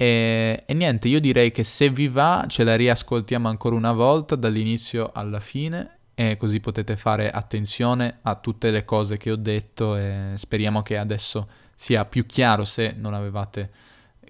e, 0.01 0.63
e, 0.65 0.75
niente, 0.75 1.09
io 1.09 1.19
direi 1.19 1.51
che 1.51 1.65
se 1.65 1.91
vi 1.91 2.07
va 2.07 2.45
ce 2.47 2.63
la 2.63 2.77
riascoltiamo 2.77 3.49
ancora 3.49 3.75
una 3.75 3.93
volta 3.93 4.37
dall'inizio 4.37 5.11
alla 5.13 5.41
fine 5.41 5.99
e 6.15 6.37
così 6.37 6.61
potete 6.61 6.97
fare 6.97 7.33
attenzione 7.33 8.19
a 8.23 8.37
tutte 8.37 8.71
le 8.71 8.85
cose 8.85 9.17
che 9.17 9.33
ho 9.33 9.37
detto 9.37 9.97
e 9.97 10.35
speriamo 10.37 10.83
che 10.83 10.97
adesso 10.97 11.45
sia 11.75 12.05
più 12.05 12.27
chiaro 12.27 12.65
se 12.65 12.95
non 12.97 13.13
avevate 13.13 13.71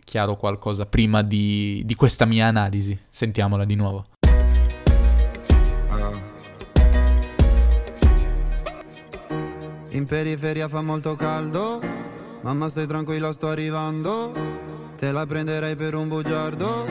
chiaro 0.05 0.37
qualcosa 0.37 0.87
prima 0.87 1.23
di, 1.23 1.83
di 1.85 1.95
questa 1.95 2.25
mia 2.25 2.47
analisi. 2.47 2.99
Sentiamola 3.11 3.67
di 3.67 3.75
nuovo. 3.75 4.07
In 9.91 10.07
periferia 10.07 10.67
fa 10.67 10.81
molto 10.81 11.15
caldo, 11.15 11.79
mamma 12.41 12.69
stai 12.69 12.87
tranquilla 12.87 13.33
sto 13.33 13.49
arrivando. 13.49 14.68
Te 14.99 15.13
la 15.13 15.25
prenderei 15.27 15.77
per 15.77 15.95
un 15.95 16.09
bugiardo. 16.09 16.85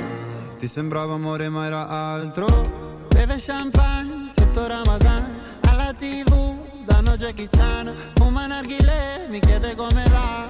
Ti 0.57 0.67
sembrava 0.69 1.15
amore 1.15 1.49
ma 1.49 1.65
era 1.65 1.89
altro. 1.89 3.05
Beve 3.09 3.35
champagne 3.37 4.29
sotto 4.33 4.65
Ramadan. 4.65 5.25
Alla 5.63 5.91
tv 5.91 6.55
danno 6.85 7.17
Jackie 7.17 7.49
Chan. 7.49 7.93
Fuma 8.15 8.47
narghile, 8.47 9.27
mi 9.27 9.41
chiede 9.41 9.75
come 9.75 10.05
va. 10.07 10.47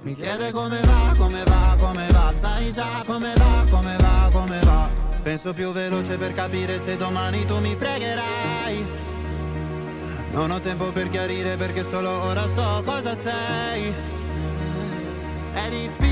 Mi 0.00 0.16
chiede 0.16 0.52
come 0.52 0.80
va, 0.80 1.14
come 1.18 1.42
va, 1.44 1.76
come 1.78 2.06
va. 2.10 2.32
Sai 2.32 2.72
già 2.72 3.02
come 3.04 3.34
va, 3.36 3.64
come 3.68 3.96
va, 3.98 4.30
come 4.32 4.58
va. 4.60 4.88
Penso 5.22 5.52
più 5.52 5.70
veloce 5.70 6.16
per 6.16 6.32
capire 6.32 6.80
se 6.80 6.96
domani 6.96 7.44
tu 7.44 7.58
mi 7.58 7.76
fregherai. 7.76 8.86
Non 10.32 10.50
ho 10.50 10.60
tempo 10.60 10.92
per 10.92 11.10
chiarire 11.10 11.58
perché 11.58 11.84
solo 11.84 12.08
ora 12.08 12.48
so 12.48 12.82
cosa 12.86 13.14
sei. 13.14 13.94
È 15.52 15.68
difficile 15.68 16.11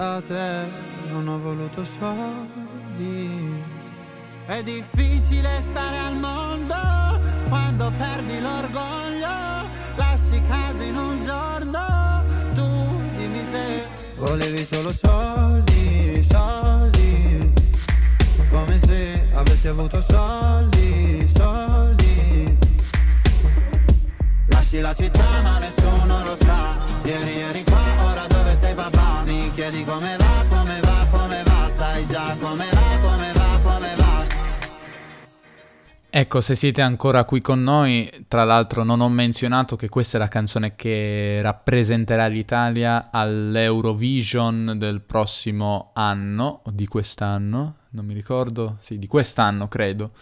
te 0.00 0.66
non 1.10 1.28
ho 1.28 1.38
voluto 1.38 1.84
soldi. 1.84 3.62
È 4.46 4.62
difficile 4.62 5.60
stare 5.60 5.98
al 5.98 6.16
mondo 6.16 6.74
quando 7.48 7.92
perdi 7.98 8.40
l'orgoglio, 8.40 9.68
lasci 9.96 10.40
casa 10.48 10.82
in 10.84 10.96
un 10.96 11.20
giorno, 11.20 12.22
tu 12.54 12.66
dimmi 13.16 13.44
se 13.52 13.86
volevi 14.16 14.64
solo 14.64 14.90
soldi, 14.90 16.26
soldi, 16.30 17.52
come 18.50 18.78
se 18.78 19.26
avessi 19.34 19.68
avuto 19.68 20.00
soldi, 20.00 20.29
come 29.90 30.16
va, 30.16 30.44
come 30.48 30.80
va, 30.80 31.06
come 31.10 31.42
va, 31.42 31.68
sai 31.68 32.06
già 32.06 32.36
come 32.38 32.64
va, 32.70 32.98
come 33.00 33.32
va, 33.32 33.60
come 33.60 33.94
va. 33.96 34.24
Ecco, 36.08 36.40
se 36.40 36.54
siete 36.54 36.80
ancora 36.80 37.24
qui 37.24 37.40
con 37.40 37.60
noi, 37.64 38.08
tra 38.28 38.44
l'altro 38.44 38.84
non 38.84 39.00
ho 39.00 39.08
menzionato 39.08 39.74
che 39.74 39.88
questa 39.88 40.16
è 40.16 40.20
la 40.20 40.28
canzone 40.28 40.76
che 40.76 41.40
rappresenterà 41.42 42.28
l'Italia 42.28 43.08
all'Eurovision 43.10 44.74
del 44.76 45.00
prossimo 45.00 45.90
anno, 45.94 46.60
o 46.64 46.70
di 46.70 46.86
quest'anno, 46.86 47.74
non 47.90 48.04
mi 48.04 48.14
ricordo, 48.14 48.76
sì, 48.80 48.96
di 48.96 49.08
quest'anno 49.08 49.66
credo. 49.66 50.12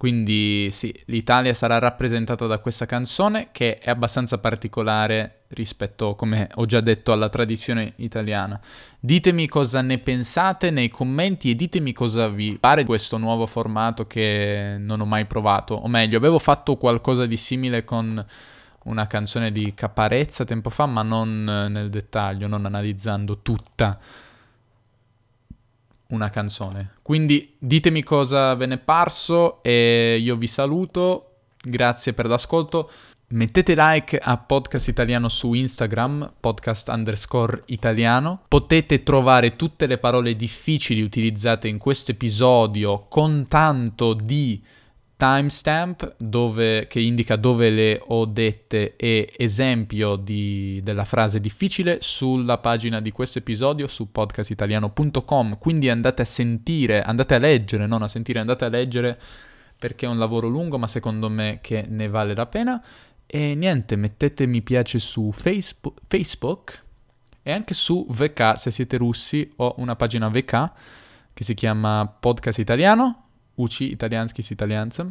Quindi 0.00 0.70
sì, 0.70 0.98
l'Italia 1.08 1.52
sarà 1.52 1.78
rappresentata 1.78 2.46
da 2.46 2.58
questa 2.60 2.86
canzone 2.86 3.48
che 3.52 3.76
è 3.76 3.90
abbastanza 3.90 4.38
particolare 4.38 5.42
rispetto, 5.48 6.14
come 6.14 6.48
ho 6.54 6.64
già 6.64 6.80
detto, 6.80 7.12
alla 7.12 7.28
tradizione 7.28 7.92
italiana. 7.96 8.58
Ditemi 8.98 9.46
cosa 9.46 9.82
ne 9.82 9.98
pensate 9.98 10.70
nei 10.70 10.88
commenti 10.88 11.50
e 11.50 11.54
ditemi 11.54 11.92
cosa 11.92 12.28
vi 12.28 12.56
pare 12.58 12.80
di 12.80 12.86
questo 12.86 13.18
nuovo 13.18 13.44
formato 13.44 14.06
che 14.06 14.76
non 14.78 15.02
ho 15.02 15.04
mai 15.04 15.26
provato. 15.26 15.74
O 15.74 15.86
meglio, 15.86 16.16
avevo 16.16 16.38
fatto 16.38 16.78
qualcosa 16.78 17.26
di 17.26 17.36
simile 17.36 17.84
con 17.84 18.24
una 18.84 19.06
canzone 19.06 19.52
di 19.52 19.74
Caparezza 19.74 20.46
tempo 20.46 20.70
fa, 20.70 20.86
ma 20.86 21.02
non 21.02 21.44
nel 21.44 21.90
dettaglio, 21.90 22.46
non 22.46 22.64
analizzando 22.64 23.40
tutta 23.42 23.98
una 26.10 26.30
canzone. 26.30 26.94
Quindi 27.02 27.56
ditemi 27.58 28.02
cosa 28.02 28.54
ve 28.54 28.66
ne 28.66 28.74
è 28.74 28.78
parso 28.78 29.62
e 29.62 30.18
io 30.20 30.36
vi 30.36 30.46
saluto. 30.46 31.26
Grazie 31.62 32.12
per 32.12 32.26
l'ascolto. 32.26 32.90
Mettete 33.32 33.74
like 33.76 34.18
a 34.18 34.38
Podcast 34.38 34.88
Italiano 34.88 35.28
su 35.28 35.52
Instagram, 35.52 36.32
podcast 36.40 36.88
underscore 36.88 37.62
italiano. 37.66 38.42
Potete 38.48 39.04
trovare 39.04 39.54
tutte 39.54 39.86
le 39.86 39.98
parole 39.98 40.34
difficili 40.34 41.00
utilizzate 41.00 41.68
in 41.68 41.78
questo 41.78 42.10
episodio 42.10 43.06
con 43.08 43.46
tanto 43.46 44.14
di 44.14 44.60
timestamp 45.20 46.14
dove, 46.16 46.86
che 46.86 46.98
indica 46.98 47.36
dove 47.36 47.68
le 47.68 48.00
ho 48.02 48.24
dette 48.24 48.96
e 48.96 49.30
esempio 49.36 50.16
di, 50.16 50.80
della 50.82 51.04
frase 51.04 51.40
difficile 51.40 51.98
sulla 52.00 52.56
pagina 52.56 53.00
di 53.00 53.12
questo 53.12 53.36
episodio 53.36 53.86
su 53.86 54.10
podcastitaliano.com. 54.10 55.58
Quindi 55.58 55.90
andate 55.90 56.22
a 56.22 56.24
sentire, 56.24 57.02
andate 57.02 57.34
a 57.34 57.38
leggere, 57.38 57.86
non 57.86 58.00
a 58.00 58.08
sentire, 58.08 58.38
andate 58.38 58.64
a 58.64 58.68
leggere 58.68 59.20
perché 59.78 60.06
è 60.06 60.08
un 60.08 60.16
lavoro 60.16 60.48
lungo, 60.48 60.78
ma 60.78 60.86
secondo 60.86 61.28
me 61.28 61.58
che 61.60 61.84
ne 61.86 62.08
vale 62.08 62.34
la 62.34 62.46
pena. 62.46 62.82
E 63.26 63.54
niente, 63.54 63.96
mettete 63.96 64.46
mi 64.46 64.62
piace 64.62 64.98
su 64.98 65.30
Facebook, 65.32 66.00
Facebook 66.08 66.82
e 67.42 67.52
anche 67.52 67.74
su 67.74 68.06
VK 68.08 68.54
se 68.56 68.70
siete 68.70 68.96
russi. 68.96 69.52
Ho 69.56 69.74
una 69.76 69.96
pagina 69.96 70.28
VK 70.28 70.70
che 71.34 71.44
si 71.44 71.52
chiama 71.52 72.06
Podcast 72.06 72.58
Italiano 72.58 73.24
UC 73.60 73.80
Italianskis 73.80 74.50
Italiansem. 74.50 75.10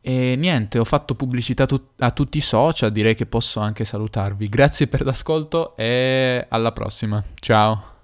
E 0.00 0.36
niente, 0.36 0.78
ho 0.78 0.84
fatto 0.84 1.14
pubblicità 1.14 1.66
tu- 1.66 1.88
a 1.98 2.10
tutti 2.12 2.38
i 2.38 2.40
social, 2.40 2.92
direi 2.92 3.14
che 3.14 3.26
posso 3.26 3.60
anche 3.60 3.84
salutarvi. 3.84 4.48
Grazie 4.48 4.86
per 4.86 5.04
l'ascolto 5.04 5.76
e 5.76 6.46
alla 6.48 6.72
prossima. 6.72 7.22
Ciao. 7.40 7.97